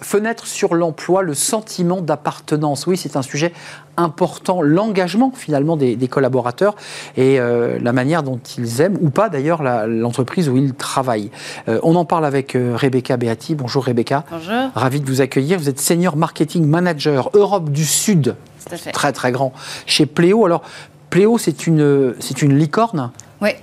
Fenêtre 0.07 0.47
sur 0.47 0.73
l'emploi, 0.73 1.21
le 1.21 1.33
sentiment 1.33 1.99
d'appartenance. 1.99 2.87
Oui, 2.87 2.95
c'est 2.95 3.17
un 3.17 3.21
sujet 3.21 3.51
important. 3.97 4.61
L'engagement 4.61 5.33
finalement 5.35 5.75
des, 5.75 5.97
collaborateurs 6.07 6.77
et 7.17 7.41
euh, 7.41 7.77
la 7.81 7.91
manière 7.91 8.23
dont 8.23 8.39
ils 8.57 8.79
aiment 8.79 8.97
ou 9.01 9.09
pas 9.09 9.27
d'ailleurs 9.27 9.61
l'entreprise 9.85 10.47
où 10.47 10.55
ils 10.55 10.73
travaillent. 10.73 11.29
Euh, 11.67 11.81
on 11.83 11.97
en 11.97 12.05
parle 12.05 12.25
avec 12.25 12.55
euh, 12.55 12.77
Rebecca 12.77 13.17
Beati. 13.17 13.53
Bonjour 13.53 13.83
Rebecca. 13.83 14.23
Bonjour. 14.31 14.69
Ravi 14.75 15.01
de 15.01 15.05
vous 15.05 15.19
accueillir. 15.19 15.59
Vous 15.59 15.67
êtes 15.67 15.81
senior 15.81 16.15
marketing 16.15 16.65
manager 16.65 17.29
Europe 17.33 17.69
du 17.69 17.83
Sud. 17.83 18.37
Très 18.93 19.11
très 19.11 19.33
grand. 19.33 19.51
Chez 19.85 20.05
Pléo. 20.05 20.45
Alors 20.45 20.61
Pléo, 21.09 21.37
c'est 21.37 21.67
une, 21.67 22.15
c'est 22.21 22.41
une 22.41 22.57
licorne? 22.57 23.11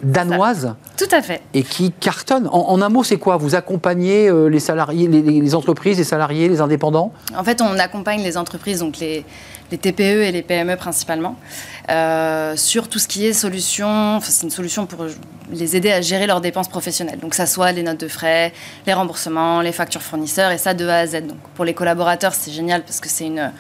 Danoise. 0.03 0.75
Tout 0.97 1.09
à 1.11 1.23
fait. 1.23 1.43
Et 1.53 1.63
qui 1.63 1.91
cartonne. 1.93 2.49
En, 2.51 2.81
un 2.81 2.89
mot, 2.89 3.03
c'est 3.03 3.17
quoi? 3.17 3.37
Vous 3.37 3.55
accompagnez 3.55 4.29
euh, 4.29 4.49
les 4.49 4.61
salariés, 4.61 5.09
les, 5.09 5.55
entreprises, 5.55 5.99
les 5.99 6.05
salariés, 6.05 6.49
les 6.49 6.61
indépendants? 6.61 7.13
En 7.37 7.45
fait, 7.45 7.61
on 7.61 7.79
accompagne 7.79 8.23
les 8.23 8.37
entreprises, 8.37 8.81
donc 8.81 8.99
les, 8.99 9.25
TPE 9.71 10.23
et 10.23 10.31
les 10.31 10.43
PME 10.43 10.77
principalement, 10.77 11.37
euh, 11.91 12.55
sur 12.57 12.89
tout 12.89 13.01
ce 13.01 13.09
qui 13.09 13.27
est 13.27 13.33
solution. 13.33 14.21
C'est 14.23 14.45
une 14.45 14.51
solution 14.51 14.87
pour 14.87 15.07
les 15.51 15.75
aider 15.75 15.91
à 15.91 16.01
gérer 16.01 16.29
leurs 16.29 16.41
dépenses 16.41 16.69
professionnelles. 16.69 17.19
Donc, 17.19 17.35
ça 17.35 17.47
soit 17.47 17.73
les 17.73 17.83
notes 17.83 18.01
de 18.01 18.09
frais, 18.09 18.53
les 18.87 18.93
remboursements, 18.93 19.61
les 19.63 19.73
factures 19.73 20.03
fournisseurs, 20.03 20.53
et 20.53 20.59
ça 20.59 20.75
de 20.75 20.87
A 20.87 20.99
à 20.99 21.07
Z. 21.07 21.27
Donc, 21.27 21.39
pour 21.57 21.65
les 21.65 21.75
collaborateurs, 21.75 22.35
c'est 22.35 22.53
génial 22.53 22.83
parce 22.83 23.01
que 23.01 23.09
c'est 23.09 23.27
une 23.27 23.51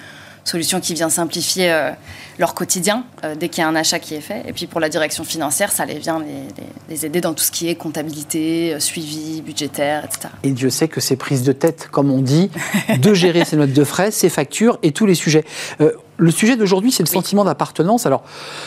solution 0.44 0.80
qui 0.80 0.94
vient 0.94 1.08
simplifier 1.08 1.72
euh, 1.72 1.90
leur 2.38 2.54
quotidien 2.54 3.04
euh, 3.24 3.34
dès 3.34 3.48
qu'il 3.48 3.62
y 3.62 3.64
a 3.64 3.68
un 3.68 3.74
achat 3.74 3.98
qui 3.98 4.14
est 4.14 4.20
fait. 4.20 4.42
Et 4.46 4.52
puis 4.52 4.66
pour 4.66 4.80
la 4.80 4.88
direction 4.88 5.24
financière, 5.24 5.72
ça 5.72 5.84
les 5.84 5.98
vient 5.98 6.22
les, 6.88 7.06
aider 7.06 7.20
dans 7.20 7.34
tout 7.34 7.44
ce 7.44 7.50
qui 7.50 7.68
est 7.68 7.74
comptabilité, 7.74 8.74
euh, 8.74 8.80
suivi 8.80 9.42
budgétaire, 9.42 10.04
etc. 10.04 10.28
Et 10.42 10.50
Dieu 10.50 10.70
sait 10.70 10.88
que 10.88 11.00
c'est 11.00 11.16
prise 11.16 11.42
de 11.42 11.52
tête, 11.52 11.88
comme 11.90 12.10
on 12.10 12.20
dit, 12.20 12.50
de 12.96 13.14
gérer 13.14 13.44
ses 13.44 13.56
notes 13.56 13.72
de 13.72 13.84
frais, 13.84 14.10
ses 14.10 14.28
factures 14.28 14.78
et 14.82 14.92
tous 14.92 15.06
les 15.06 15.14
sujets. 15.14 15.44
Le 16.16 16.30
sujet 16.30 16.56
d'aujourd'hui, 16.56 16.92
c'est 16.92 17.02
le 17.02 17.08
sentiment 17.08 17.44
d'appartenance. 17.44 18.06
Alors, 18.06 18.22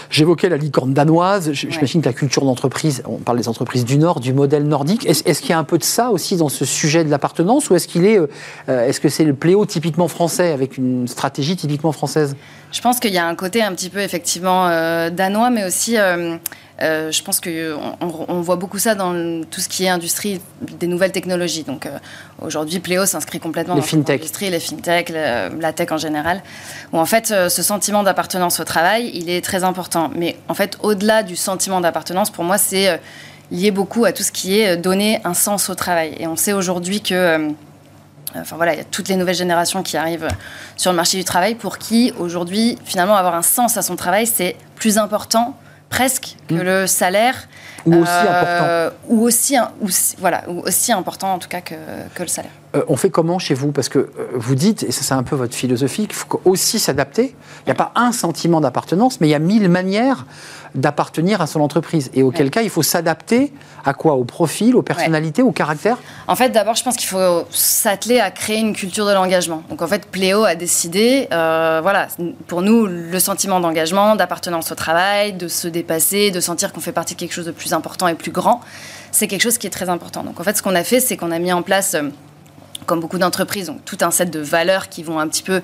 j'évoquais 0.09 0.49
la 0.49 0.57
licorne 0.57 0.93
danoise. 0.93 1.51
J'imagine 1.53 2.01
que 2.01 2.07
la 2.07 2.13
culture 2.13 2.43
d'entreprise, 2.43 3.03
on 3.05 3.17
parle 3.17 3.37
des 3.37 3.47
entreprises 3.47 3.85
du 3.85 3.97
Nord, 3.97 4.19
du 4.19 4.33
modèle 4.33 4.67
nordique. 4.67 5.05
Est-ce 5.05 5.41
qu'il 5.41 5.51
y 5.51 5.53
a 5.53 5.59
un 5.59 5.63
peu 5.63 5.77
de 5.77 5.83
ça 5.83 6.11
aussi 6.11 6.35
dans 6.35 6.49
ce 6.49 6.65
sujet 6.65 7.03
de 7.03 7.09
l'appartenance 7.09 7.69
ou 7.69 7.75
est-ce 7.75 7.87
qu'il 7.87 8.05
est, 8.05 8.19
euh, 8.19 8.27
est-ce 8.67 8.99
que 8.99 9.09
c'est 9.09 9.23
le 9.23 9.33
pléau 9.33 9.65
typiquement 9.65 10.07
français 10.07 10.51
avec 10.51 10.77
une 10.77 11.07
stratégie 11.07 11.55
typiquement 11.55 11.91
française? 11.91 12.35
Je 12.71 12.81
pense 12.81 12.99
qu'il 12.99 13.13
y 13.13 13.17
a 13.17 13.25
un 13.25 13.35
côté 13.35 13.63
un 13.63 13.73
petit 13.73 13.89
peu 13.89 13.99
effectivement 13.99 14.67
euh, 14.67 15.09
danois, 15.09 15.49
mais 15.49 15.65
aussi 15.65 15.97
euh, 15.97 16.37
euh, 16.81 17.11
je 17.11 17.23
pense 17.23 17.41
qu'on 17.41 17.97
on 18.27 18.41
voit 18.41 18.55
beaucoup 18.55 18.77
ça 18.77 18.93
dans 18.93 19.43
tout 19.49 19.61
ce 19.61 19.67
qui 19.67 19.85
est 19.85 19.89
industrie 19.89 20.39
des 20.61 20.85
nouvelles 20.87 21.11
technologies. 21.11 21.63
Donc 21.63 21.85
euh, 21.85 21.97
aujourd'hui, 22.39 22.79
Pléo 22.79 23.05
s'inscrit 23.05 23.39
complètement 23.39 23.73
les 23.73 23.81
dans 23.81 24.13
l'industrie, 24.13 24.49
les 24.49 24.59
fintech, 24.59 25.09
la 25.09 25.73
tech 25.73 25.91
en 25.91 25.97
général, 25.97 26.43
où 26.93 26.99
en 26.99 27.05
fait 27.05 27.31
euh, 27.31 27.49
ce 27.49 27.63
sentiment 27.63 28.03
d'appartenance 28.03 28.59
au 28.59 28.63
travail, 28.63 29.09
il 29.13 29.29
est 29.29 29.41
très 29.41 29.63
important. 29.63 30.11
Mais 30.15 30.37
en 30.47 30.53
fait, 30.53 30.77
au-delà 30.83 31.23
du 31.23 31.35
sentiment 31.35 31.81
d'appartenance, 31.81 32.29
pour 32.29 32.43
moi, 32.43 32.59
c'est 32.59 32.99
lié 33.49 33.71
beaucoup 33.71 34.05
à 34.05 34.11
tout 34.11 34.23
ce 34.23 34.31
qui 34.31 34.59
est 34.59 34.77
donner 34.77 35.19
un 35.23 35.33
sens 35.33 35.69
au 35.69 35.75
travail. 35.75 36.15
Et 36.19 36.27
on 36.27 36.35
sait 36.35 36.53
aujourd'hui 36.53 37.01
que 37.01 37.49
enfin 38.35 38.55
voilà, 38.55 38.73
il 38.73 38.77
y 38.77 38.81
a 38.81 38.85
toutes 38.85 39.07
les 39.07 39.15
nouvelles 39.15 39.35
générations 39.35 39.81
qui 39.81 39.97
arrivent 39.97 40.27
sur 40.75 40.91
le 40.91 40.95
marché 40.95 41.17
du 41.17 41.23
travail 41.23 41.55
pour 41.55 41.79
qui 41.79 42.13
aujourd'hui, 42.19 42.77
finalement, 42.85 43.15
avoir 43.15 43.33
un 43.33 43.41
sens 43.41 43.77
à 43.77 43.81
son 43.81 43.95
travail, 43.95 44.27
c'est 44.27 44.55
plus 44.75 44.99
important 44.99 45.55
presque 45.89 46.36
que 46.47 46.53
Mm. 46.55 46.61
le 46.61 46.87
salaire. 46.87 47.47
Ou 47.85 47.95
aussi 47.95 48.11
Euh, 48.11 48.89
Ou 49.07 49.21
aussi, 49.23 49.55
un- 49.55 49.71
ou 49.81 49.89
si- 49.89 50.15
voilà, 50.19 50.43
ou 50.49 50.59
aussi 50.61 50.91
important 50.91 51.33
en 51.33 51.39
tout 51.39 51.47
cas 51.47 51.61
que, 51.61 51.75
que 52.13 52.21
le 52.23 52.27
salaire. 52.27 52.51
Euh, 52.75 52.83
on 52.89 52.97
fait 52.97 53.09
comment 53.09 53.39
chez 53.39 53.53
vous? 53.53 53.71
Parce 53.71 53.87
que 53.87 53.99
euh, 53.99 54.09
vous 54.33 54.55
dites, 54.55 54.83
et 54.83 54.91
ça 54.91 55.03
c'est 55.03 55.13
un 55.13 55.23
peu 55.23 55.35
votre 55.37 55.55
philosophie, 55.55 56.07
qu'il 56.07 56.15
faut 56.15 56.41
aussi 56.43 56.79
s'adapter. 56.79 57.33
Il 57.61 57.65
n'y 57.67 57.71
a 57.71 57.75
pas 57.75 57.91
un 57.95 58.11
sentiment 58.11 58.59
d'appartenance, 58.59 59.21
mais 59.21 59.27
il 59.27 59.31
y 59.31 59.35
a 59.35 59.39
mille 59.39 59.69
manières 59.69 60.25
d'appartenir 60.75 61.41
à 61.41 61.47
son 61.47 61.61
entreprise. 61.61 62.11
Et 62.13 62.23
auquel 62.23 62.47
Ouais. 62.47 62.51
cas, 62.51 62.61
il 62.61 62.69
faut 62.69 62.83
s'adapter 62.83 63.53
à 63.85 63.93
quoi? 63.93 64.13
Au 64.15 64.25
profil, 64.25 64.75
aux 64.75 64.81
personnalités, 64.81 65.41
au 65.41 65.51
caractère? 65.51 65.97
En 66.27 66.35
fait, 66.35 66.49
d'abord, 66.49 66.75
je 66.75 66.83
pense 66.83 66.97
qu'il 66.97 67.07
faut 67.07 67.45
s'atteler 67.51 68.19
à 68.19 68.31
créer 68.31 68.57
une 68.59 68.73
culture 68.75 69.05
de 69.07 69.13
l'engagement. 69.13 69.63
Donc, 69.69 69.81
en 69.81 69.87
fait, 69.87 70.05
Pléo 70.05 70.43
a 70.43 70.55
décidé, 70.55 71.27
voilà, 71.31 72.07
pour 72.47 72.61
nous, 72.61 72.85
le 72.85 73.19
sentiment 73.19 73.59
d'engagement, 73.61 74.15
d'appartenance 74.15 74.71
au 74.71 74.75
travail, 74.75 75.33
de 75.33 75.47
se 75.47 75.67
dépasser, 75.69 76.31
de 76.31 76.36
sentir 76.39 76.73
qu'on 76.73 76.79
fait 76.81 76.91
partie 76.91 77.13
de 77.15 77.19
quelque 77.19 77.33
chose 77.33 77.45
de 77.45 77.51
plus 77.51 77.73
important 77.73 78.07
et 78.07 78.15
plus 78.15 78.31
grand, 78.31 78.61
c'est 79.11 79.27
quelque 79.27 79.41
chose 79.41 79.57
qui 79.57 79.67
est 79.67 79.71
très 79.71 79.89
important. 79.89 80.23
Donc, 80.23 80.39
en 80.39 80.43
fait, 80.43 80.55
ce 80.57 80.61
qu'on 80.63 80.75
a 80.75 80.83
fait, 80.83 80.99
c'est 80.99 81.17
qu'on 81.17 81.31
a 81.31 81.39
mis 81.39 81.51
en 81.53 81.61
place, 81.63 81.93
euh, 81.95 82.03
comme 82.85 82.99
beaucoup 82.99 83.17
d'entreprises, 83.17 83.67
donc, 83.67 83.83
tout 83.85 83.97
un 84.01 84.11
set 84.11 84.29
de 84.31 84.39
valeurs 84.39 84.89
qui 84.89 85.03
vont 85.03 85.19
un 85.19 85.27
petit 85.27 85.43
peu 85.43 85.61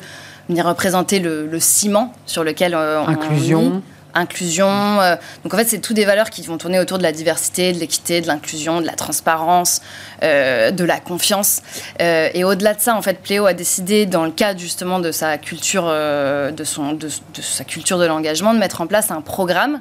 venir 0.49 0.65
représenter 0.65 1.19
le, 1.19 1.47
le 1.47 1.59
ciment 1.59 2.13
sur 2.25 2.43
lequel 2.43 2.73
euh, 2.73 3.01
on 3.01 3.07
Inclusion. 3.07 3.81
inclusion. 4.13 4.67
euh, 5.01 5.15
donc 5.43 5.53
en 5.53 5.57
fait, 5.57 5.67
c'est 5.67 5.79
tout 5.79 5.93
des 5.93 6.05
valeurs 6.05 6.29
qui 6.29 6.41
vont 6.43 6.57
tourner 6.57 6.79
autour 6.79 6.97
de 6.97 7.03
la 7.03 7.11
diversité, 7.13 7.71
de 7.71 7.79
l'équité, 7.79 8.19
de 8.21 8.27
l'inclusion, 8.27 8.81
de 8.81 8.85
la 8.85 8.93
transparence, 8.93 9.81
euh, 10.21 10.69
de 10.71 10.83
la 10.83 10.99
confiance. 10.99 11.61
Euh, 12.01 12.29
et 12.33 12.43
au-delà 12.43 12.73
de 12.73 12.81
ça, 12.81 12.95
en 12.95 13.01
fait, 13.01 13.19
Pléo 13.21 13.45
a 13.45 13.53
décidé, 13.53 14.05
dans 14.05 14.25
le 14.25 14.31
cadre 14.31 14.59
justement 14.59 14.99
de 14.99 15.11
sa 15.11 15.37
culture, 15.37 15.85
euh, 15.87 16.51
de, 16.51 16.63
son, 16.63 16.93
de, 16.93 17.07
de 17.07 17.41
sa 17.41 17.63
culture 17.63 17.97
de 17.97 18.05
l'engagement, 18.05 18.53
de 18.53 18.59
mettre 18.59 18.81
en 18.81 18.87
place 18.87 19.09
un 19.11 19.21
programme 19.21 19.79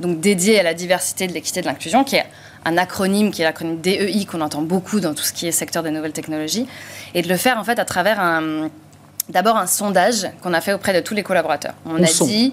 donc 0.00 0.20
dédié 0.20 0.58
à 0.58 0.62
la 0.62 0.74
diversité, 0.74 1.26
de 1.26 1.32
l'équité, 1.32 1.60
de 1.60 1.66
l'inclusion, 1.66 2.04
qui 2.04 2.16
est 2.16 2.26
un 2.64 2.76
acronyme 2.76 3.30
qui 3.30 3.42
est 3.42 3.44
l'acronyme 3.44 3.80
DEI 3.80 4.24
qu'on 4.24 4.40
entend 4.40 4.62
beaucoup 4.62 5.00
dans 5.00 5.14
tout 5.14 5.22
ce 5.22 5.32
qui 5.32 5.46
est 5.46 5.52
secteur 5.52 5.82
des 5.82 5.90
nouvelles 5.90 6.12
technologies, 6.12 6.66
et 7.14 7.22
de 7.22 7.28
le 7.28 7.36
faire 7.36 7.58
en 7.58 7.64
fait 7.64 7.78
à 7.78 7.84
travers 7.84 8.20
un 8.20 8.70
d'abord 9.28 9.56
un 9.56 9.66
sondage 9.66 10.28
qu'on 10.42 10.52
a 10.52 10.60
fait 10.60 10.72
auprès 10.72 10.92
de 10.92 11.00
tous 11.00 11.14
les 11.14 11.22
collaborateurs. 11.22 11.74
On 11.86 12.02
a 12.02 12.24
dit 12.24 12.52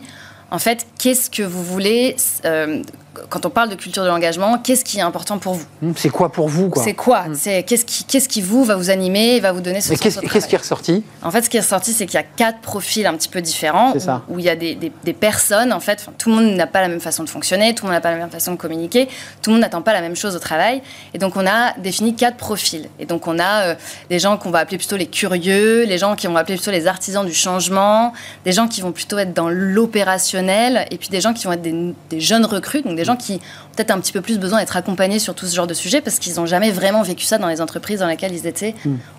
en 0.49 0.59
fait, 0.59 0.87
qu'est-ce 1.07 1.29
que 1.29 1.43
vous 1.43 1.63
voulez 1.63 2.17
euh, 2.43 2.81
quand 3.29 3.45
on 3.47 3.49
parle 3.49 3.69
de 3.69 3.75
culture 3.75 4.03
de 4.03 4.09
l'engagement 4.09 4.59
Qu'est-ce 4.59 4.83
qui 4.85 4.99
est 4.99 5.01
important 5.01 5.39
pour 5.39 5.53
vous 5.55 5.65
Hum, 5.81 5.93
C'est 5.97 6.09
quoi 6.09 6.31
pour 6.31 6.49
vous 6.49 6.69
C'est 6.83 6.93
quoi 6.93 7.25
C'est 7.33 7.63
qu'est-ce 7.63 7.83
qui, 7.85 8.03
qu'est-ce 8.03 8.29
qui 8.29 8.41
vous 8.41 8.63
va 8.63 8.75
vous 8.75 8.89
animer, 8.91 9.39
va 9.39 9.53
vous 9.53 9.61
donner 9.61 9.81
ce 9.81 9.95
sens 9.95 9.99
qu'est-ce 9.99 10.47
qui 10.47 10.53
est 10.55 10.57
ressorti 10.59 11.03
En 11.23 11.31
fait, 11.31 11.41
ce 11.41 11.49
qui 11.49 11.57
est 11.57 11.61
ressorti, 11.61 11.93
c'est 11.93 12.05
qu'il 12.05 12.15
y 12.15 12.21
a 12.21 12.25
quatre 12.35 12.59
profils 12.59 13.07
un 13.07 13.15
petit 13.15 13.29
peu 13.29 13.41
différents 13.41 13.93
C'est 13.93 14.01
ça. 14.01 14.21
où, 14.29 14.35
où 14.35 14.39
il 14.39 14.45
y 14.45 14.49
a 14.49 14.55
des, 14.55 14.75
des- 14.75 14.91
des 15.03 15.13
personnes. 15.13 15.73
En 15.73 15.79
fait, 15.79 16.05
tout 16.19 16.29
le 16.29 16.35
monde 16.35 16.55
n'a 16.55 16.67
pas 16.67 16.81
la 16.81 16.89
même 16.89 16.99
façon 16.99 17.23
de 17.23 17.29
fonctionner, 17.29 17.73
tout 17.73 17.85
le 17.85 17.87
monde 17.91 17.95
n'a 17.97 18.01
pas 18.01 18.11
la 18.11 18.17
même 18.17 18.29
façon 18.29 18.51
de 18.51 18.57
communiquer, 18.57 19.07
tout 19.41 19.49
le 19.49 19.53
monde 19.53 19.61
n'attend 19.61 19.81
pas 19.81 19.93
la 19.93 20.01
même 20.01 20.15
chose 20.15 20.35
au 20.35 20.39
travail. 20.39 20.83
Et 21.15 21.17
donc, 21.17 21.37
on 21.37 21.47
a 21.47 21.73
défini 21.79 22.13
quatre 22.15 22.37
profils. 22.37 22.87
Et 22.99 23.05
donc, 23.07 23.25
on 23.27 23.39
a 23.39 23.69
euh, 23.69 23.75
des 24.11 24.19
gens 24.19 24.37
qu'on 24.37 24.51
va 24.51 24.59
appeler 24.59 24.77
plutôt 24.77 24.95
les 24.97 25.07
curieux, 25.07 25.85
les 25.85 25.97
gens 25.97 26.15
qui 26.15 26.27
vont 26.27 26.35
appeler 26.37 26.55
plutôt 26.57 26.71
les 26.71 26.85
artisans 26.85 27.25
du 27.25 27.33
changement, 27.33 28.13
des 28.45 28.51
gens 28.51 28.67
qui 28.67 28.81
vont 28.81 28.91
plutôt 28.91 29.17
être 29.17 29.33
dans 29.33 29.49
l'opérationnel, 29.49 30.85
et 30.91 30.96
puis 30.97 31.09
des 31.09 31.21
gens 31.21 31.33
qui 31.33 31.45
vont 31.45 31.53
être 31.53 31.61
des, 31.61 31.93
des 32.09 32.19
jeunes 32.19 32.45
recrues, 32.45 32.81
donc 32.81 32.95
des 32.95 33.05
gens 33.05 33.15
qui 33.15 33.33
ont 33.33 33.75
peut-être 33.75 33.91
un 33.91 33.99
petit 33.99 34.11
peu 34.11 34.21
plus 34.21 34.37
besoin 34.39 34.59
d'être 34.59 34.75
accompagnés 34.77 35.19
sur 35.19 35.35
tout 35.35 35.45
ce 35.45 35.55
genre 35.55 35.67
de 35.67 35.73
sujet 35.73 36.01
parce 36.01 36.19
qu'ils 36.19 36.35
n'ont 36.35 36.45
jamais 36.45 36.71
vraiment 36.71 37.03
vécu 37.03 37.25
ça 37.25 37.37
dans 37.37 37.47
les 37.47 37.61
entreprises 37.61 37.99
dans 37.99 38.07
lesquelles 38.07 38.33
ils 38.33 38.47
étaient 38.47 38.75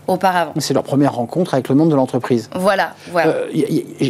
auparavant. 0.06 0.52
C'est 0.58 0.74
leur 0.74 0.82
première 0.84 1.14
rencontre 1.14 1.54
avec 1.54 1.68
le 1.68 1.74
monde 1.74 1.90
de 1.90 1.94
l'entreprise. 1.94 2.50
Voilà, 2.54 2.94
voilà. 3.10 3.30
Euh, 3.30 3.46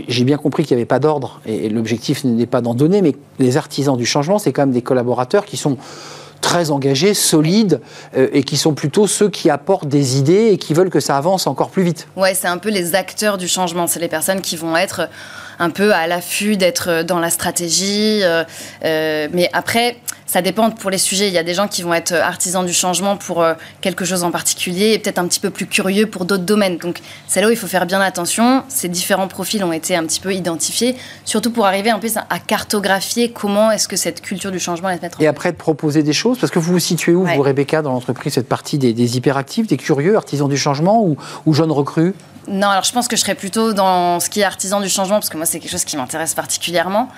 J'ai 0.08 0.24
bien 0.24 0.36
compris 0.36 0.64
qu'il 0.64 0.76
n'y 0.76 0.80
avait 0.82 0.86
pas 0.86 0.98
d'ordre 0.98 1.40
et, 1.46 1.66
et 1.66 1.68
l'objectif 1.68 2.24
n'est 2.24 2.46
pas 2.46 2.60
d'en 2.60 2.74
donner, 2.74 3.02
mais 3.02 3.14
les 3.38 3.56
artisans 3.56 3.96
du 3.96 4.06
changement, 4.06 4.38
c'est 4.38 4.52
quand 4.52 4.62
même 4.62 4.72
des 4.72 4.82
collaborateurs 4.82 5.44
qui 5.44 5.56
sont 5.56 5.76
très 6.48 6.70
engagés, 6.70 7.12
solides 7.12 7.82
euh, 8.16 8.28
et 8.32 8.42
qui 8.42 8.56
sont 8.56 8.72
plutôt 8.72 9.06
ceux 9.06 9.28
qui 9.28 9.50
apportent 9.50 9.86
des 9.86 10.16
idées 10.16 10.48
et 10.50 10.56
qui 10.56 10.72
veulent 10.72 10.88
que 10.88 10.98
ça 10.98 11.18
avance 11.18 11.46
encore 11.46 11.68
plus 11.68 11.82
vite. 11.82 12.08
Ouais, 12.16 12.32
c'est 12.32 12.46
un 12.46 12.56
peu 12.56 12.70
les 12.70 12.94
acteurs 12.94 13.36
du 13.36 13.46
changement. 13.46 13.86
C'est 13.86 14.00
les 14.00 14.08
personnes 14.08 14.40
qui 14.40 14.56
vont 14.56 14.74
être 14.74 15.10
un 15.58 15.68
peu 15.68 15.92
à 15.92 16.06
l'affût 16.06 16.56
d'être 16.56 17.02
dans 17.02 17.18
la 17.18 17.28
stratégie. 17.28 18.20
euh, 18.22 18.44
euh, 18.82 19.28
mais 19.30 19.50
après, 19.52 19.98
ça 20.28 20.42
dépend 20.42 20.70
pour 20.70 20.90
les 20.90 20.98
sujets. 20.98 21.26
Il 21.26 21.32
y 21.34 21.38
a 21.38 21.42
des 21.42 21.54
gens 21.54 21.66
qui 21.66 21.82
vont 21.82 21.92
être 21.94 22.12
artisans 22.12 22.64
du 22.64 22.72
changement 22.72 23.16
pour 23.16 23.42
euh, 23.42 23.54
quelque 23.80 24.04
chose 24.04 24.22
en 24.22 24.30
particulier 24.30 24.92
et 24.92 24.98
peut-être 25.00 25.18
un 25.18 25.26
petit 25.26 25.40
peu 25.40 25.50
plus 25.50 25.66
curieux 25.66 26.06
pour 26.06 26.24
d'autres 26.26 26.44
domaines. 26.44 26.76
Donc, 26.76 27.00
c'est 27.26 27.40
là 27.40 27.48
où 27.48 27.50
il 27.50 27.56
faut 27.56 27.66
faire 27.66 27.86
bien 27.86 28.00
attention. 28.00 28.62
Ces 28.68 28.88
différents 28.88 29.26
profils 29.26 29.64
ont 29.64 29.72
été 29.72 29.96
un 29.96 30.04
petit 30.04 30.20
peu 30.20 30.32
identifiés, 30.32 30.94
surtout 31.24 31.50
pour 31.50 31.66
arriver 31.66 31.90
un 31.90 31.98
peu 31.98 32.08
à 32.30 32.38
cartographier 32.38 33.32
comment 33.32 33.70
est-ce 33.72 33.88
que 33.88 33.96
cette 33.96 34.20
culture 34.20 34.52
du 34.52 34.60
changement 34.60 34.88
va 34.88 34.96
se 34.98 35.02
mettre 35.02 35.18
en 35.18 35.22
Et 35.24 35.26
après 35.26 35.50
de 35.50 35.56
proposer 35.56 36.02
des 36.02 36.12
choses, 36.12 36.38
parce 36.38 36.52
que 36.52 36.58
vous 36.58 36.72
vous 36.72 36.78
situez 36.78 37.14
où, 37.14 37.24
Ouais. 37.24 37.34
vous, 37.34 37.42
Rebecca, 37.42 37.82
dans 37.82 37.92
l'entreprise, 37.92 38.34
cette 38.34 38.48
partie 38.48 38.78
des, 38.78 38.92
des 38.92 39.16
hyperactifs, 39.16 39.66
des 39.66 39.78
curieux, 39.78 40.14
artisans 40.16 40.48
du 40.48 40.58
changement 40.58 41.02
ou, 41.02 41.16
ou 41.46 41.54
jeunes 41.54 41.72
recrues? 41.72 42.14
Non, 42.50 42.68
alors 42.68 42.84
je 42.84 42.92
pense 42.92 43.08
que 43.08 43.16
je 43.16 43.20
serais 43.20 43.34
plutôt 43.34 43.74
dans 43.74 44.20
ce 44.20 44.30
qui 44.30 44.40
est 44.40 44.44
artisan 44.44 44.80
du 44.80 44.88
changement, 44.88 45.16
parce 45.16 45.28
que 45.28 45.36
moi, 45.36 45.44
c'est 45.44 45.58
quelque 45.60 45.70
chose 45.70 45.84
qui 45.84 45.96
m'intéresse 45.98 46.32
particulièrement. 46.34 47.08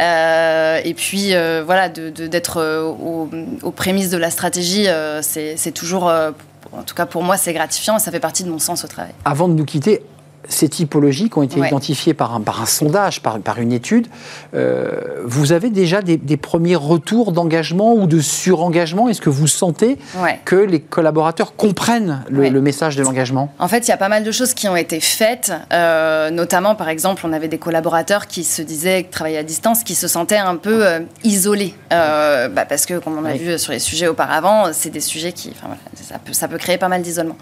Euh, 0.00 0.80
et 0.84 0.94
puis, 0.94 1.34
euh, 1.34 1.62
voilà, 1.64 1.88
de- 1.88 2.08
de- 2.10 2.26
euh, 2.58 2.82
au- 2.82 3.28
aux 3.62 3.70
prémices 3.70 4.10
de 4.10 4.18
la 4.18 4.30
stratégie, 4.30 4.88
euh, 4.88 5.20
c'est 5.22 5.56
c'est 5.56 5.72
toujours, 5.72 6.08
euh, 6.08 6.30
en 6.72 6.82
tout 6.82 6.94
cas 6.94 7.06
pour 7.06 7.22
moi, 7.22 7.36
c'est 7.36 7.52
gratifiant 7.52 7.96
et 7.96 8.00
ça 8.00 8.10
fait 8.10 8.20
partie 8.20 8.44
de 8.44 8.50
mon 8.50 8.58
sens 8.58 8.84
au 8.84 8.88
travail. 8.88 9.12
Avant 9.24 9.48
de 9.48 9.54
nous 9.54 9.64
quitter, 9.64 10.02
ces 10.48 10.68
typologies 10.68 11.28
qui 11.30 11.38
ont 11.38 11.42
été 11.42 11.60
Ouais. 11.60 11.66
identifiées 11.68 12.14
par 12.14 12.34
un, 12.34 12.40
par 12.40 12.62
un 12.62 12.66
sondage, 12.66 13.20
par, 13.22 13.38
par 13.40 13.58
une 13.58 13.72
étude, 13.72 14.06
euh, 14.54 14.90
vous 15.24 15.52
avez 15.52 15.70
déjà 15.70 16.00
des, 16.02 16.16
des 16.16 16.36
premiers 16.36 16.76
retours 16.76 17.32
d'engagement 17.32 17.94
ou 17.94 18.06
de 18.06 18.20
surengagement? 18.20 19.08
Est-ce 19.08 19.20
que 19.20 19.30
vous 19.30 19.46
sentez 19.46 19.98
Ouais. 20.22 20.40
que 20.44 20.56
les 20.56 20.80
collaborateurs 20.80 21.54
comprennent 21.56 22.22
le, 22.30 22.40
Ouais. 22.40 22.50
le 22.50 22.60
message 22.60 22.96
de 22.96 23.02
l'engagement? 23.02 23.52
En 23.58 23.68
fait, 23.68 23.86
il 23.86 23.90
y 23.90 23.94
a 23.94 23.96
pas 23.96 24.08
mal 24.08 24.24
de 24.24 24.32
choses 24.32 24.54
qui 24.54 24.68
ont 24.68 24.76
été 24.76 25.00
faites, 25.00 25.52
euh, 25.72 26.30
notamment, 26.30 26.74
par 26.74 26.88
exemple, 26.88 27.22
on 27.26 27.32
avait 27.32 27.48
des 27.48 27.58
collaborateurs 27.58 28.26
qui 28.26 28.44
se 28.44 28.62
disaient 28.62 29.02
travailler 29.10 29.38
à 29.38 29.42
distance, 29.42 29.82
qui 29.84 29.94
se 29.94 30.08
sentaient 30.08 30.36
un 30.38 30.56
peu 30.56 30.86
euh, 30.86 31.00
isolés, 31.24 31.74
bah, 31.90 32.64
parce 32.68 32.86
que, 32.86 32.98
comme 32.98 33.18
on 33.18 33.24
a 33.24 33.34
vu 33.34 33.58
sur 33.58 33.72
les 33.72 33.78
sujets 33.78 34.08
auparavant, 34.08 34.72
c'est 34.72 34.90
des 34.90 35.00
sujets 35.00 35.32
qui, 35.32 35.50
enfin, 35.50 35.66
voilà, 35.66 35.80
ça, 36.00 36.18
peut, 36.18 36.32
ça 36.32 36.48
peut 36.48 36.58
créer 36.58 36.78
pas 36.78 36.88
mal 36.88 37.02
d'isolement. 37.02 37.36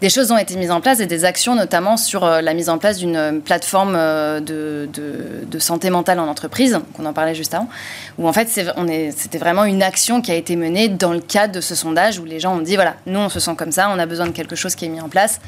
Des 0.00 0.10
choses 0.10 0.30
ont 0.30 0.38
été 0.38 0.54
mises 0.56 0.70
en 0.70 0.80
place 0.80 1.00
et 1.00 1.06
des 1.06 1.24
actions, 1.24 1.56
notamment 1.56 1.96
sur 1.96 2.22
euh, 2.24 2.40
la 2.40 2.54
mise 2.54 2.68
en 2.68 2.78
place 2.78 2.98
d'une 2.98 3.16
euh, 3.16 3.32
plateforme 3.40 3.94
euh, 3.96 4.38
de, 4.38 4.88
de- 4.92 5.44
de 5.44 5.58
santé 5.58 5.90
mentale 5.90 6.20
en 6.20 6.28
entreprise, 6.28 6.78
qu'on 6.94 7.04
en 7.04 7.12
parlait 7.12 7.34
juste 7.34 7.52
avant, 7.52 7.68
où 8.16 8.28
en 8.28 8.32
fait 8.32 8.48
c'était 8.48 9.38
vraiment 9.38 9.64
une 9.64 9.82
action 9.82 10.20
qui 10.22 10.30
a 10.30 10.36
été 10.36 10.54
menée 10.54 10.88
dans 10.88 11.12
le 11.12 11.18
cadre 11.20 11.52
de 11.54 11.60
ce 11.60 11.74
sondage 11.74 12.20
où 12.20 12.24
les 12.24 12.38
gens 12.38 12.56
ont 12.56 12.60
dit 12.62 12.76
voilà, 12.76 12.94
nous 13.06 13.18
on 13.18 13.28
se 13.28 13.40
sent 13.40 13.56
comme 13.56 13.72
ça, 13.72 13.90
on 13.92 13.98
a 13.98 14.06
besoin 14.06 14.26
de 14.26 14.32
quelque 14.32 14.54
chose 14.54 14.76
qui 14.76 14.84
est 14.84 14.88
mis 14.88 15.00
en 15.00 15.08
place. 15.08 15.40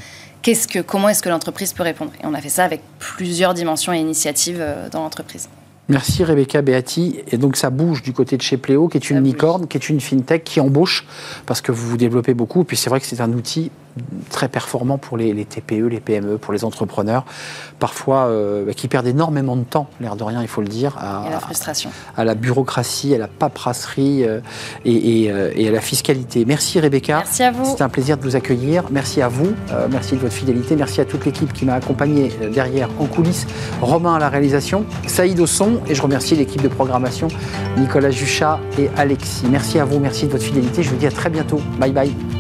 Qu'est-ce 0.43 0.67
que, 0.67 0.81
comment 0.81 1.09
est-ce 1.11 1.23
que 1.23 1.29
l'entreprise 1.29 1.73
peut 1.73 1.83
répondre? 1.85 2.11
Et 2.21 2.27
on 2.27 2.35
a 2.35 2.41
fait 2.41 2.49
ça 2.49 2.65
avec 2.65 2.81
plusieurs 2.99 3.55
dimensions 3.55 3.93
et 3.93 3.99
initiatives 3.99 4.65
dans 4.91 5.03
l'entreprise. 5.03 5.49
Merci 5.89 6.25
Rebecca 6.25 6.63
Beati. 6.63 7.19
Et 7.31 7.37
donc 7.37 7.57
ça 7.57 7.69
bouge 7.69 8.01
du 8.03 8.13
côté 8.13 8.37
de 8.37 8.43
chez 8.43 8.57
Pléo, 8.57 8.89
qui 8.89 8.97
est 8.97 9.11
une 9.11 9.17
Ça 9.17 9.21
bouge. 9.21 9.31
licorne, 9.33 9.67
qui 9.69 9.77
est 9.77 9.89
une 9.89 10.01
fintech 10.01 10.43
qui 10.45 10.61
embauche, 10.61 11.05
parce 11.47 11.61
que 11.61 11.73
vous 11.73 11.89
vous 11.91 11.97
développez 11.97 12.33
beaucoup. 12.33 12.63
Et 12.63 12.65
puis 12.65 12.77
c'est 12.77 12.89
vrai 12.89 13.01
que 13.01 13.07
c'est 13.07 13.21
un 13.21 13.33
outil 13.33 13.71
très 14.31 14.49
performant 14.49 14.99
pour 14.99 15.17
les, 15.17 15.33
les 15.33 15.45
TPE, 15.45 15.87
les 15.89 16.01
PME, 16.01 16.39
pour 16.39 16.53
les 16.53 16.65
entrepreneurs, 16.65 17.25
parfois 17.79 18.27
euh, 18.27 18.73
qui 18.73 18.89
perdent 18.89 19.07
énormément 19.07 19.57
de 19.57 19.65
temps, 19.65 19.89
l'air 20.01 20.17
de 20.17 20.25
rien, 20.25 20.43
il 20.43 20.49
faut 20.49 20.61
le 20.61 20.69
dire, 20.69 20.97
à, 20.99 21.29
la 21.31 21.41
frustration. 21.41 21.91
à 22.17 22.25
la 22.25 22.35
bureaucratie, 22.35 23.15
à 23.15 23.19
la 23.19 23.29
paperasserie 23.29 24.25
euh, 24.25 24.41
et, 24.85 25.25
et, 25.25 25.33
euh, 25.33 25.53
et 25.55 25.69
à 25.69 25.71
la 25.73 25.81
fiscalité. 25.81 26.45
Merci 26.45 26.81
Rebecca. 26.81 27.19
Merci 27.19 27.43
à 27.43 27.51
vous. 27.51 27.65
C'était 27.65 27.83
un 27.83 27.89
plaisir 27.89 28.17
de 28.17 28.23
vous 28.23 28.37
accueillir. 28.37 28.85
Merci 28.91 29.23
à 29.23 29.29
vous. 29.29 29.53
Merci 29.91 30.15
de 30.15 30.21
votre 30.21 30.35
fidélité. 30.35 30.77
Merci 30.77 31.01
à 31.01 31.05
toute 31.05 31.25
l'équipe 31.25 31.53
qui 31.53 31.65
m'a 31.65 31.75
accompagné 31.75 32.33
derrière 32.53 32.89
en 32.99 33.07
coulisses. 33.07 33.47
Romain 33.81 34.15
à 34.15 34.19
la 34.19 34.29
réalisation, 34.29 34.85
Saïd 35.07 35.41
au 35.41 35.47
son 35.47 35.81
et 35.89 35.95
je 35.95 36.03
remercie 36.03 36.37
l'équipe 36.37 36.63
de 36.63 36.69
programmation, 36.69 37.29
Nicolas 37.77 38.11
Juchat 38.11 38.61
et 38.79 38.91
Alexis. 38.97 39.47
Merci 39.51 39.79
à 39.79 39.85
vous. 39.85 39.99
Merci 39.99 40.27
de 40.27 40.33
votre 40.33 40.45
fidélité. 40.45 40.83
Je 40.83 40.91
vous 40.91 40.97
dis 40.97 41.07
à 41.07 41.11
très 41.11 41.31
bientôt. 41.31 41.61
Bye 41.79 41.93
bye. 41.93 42.40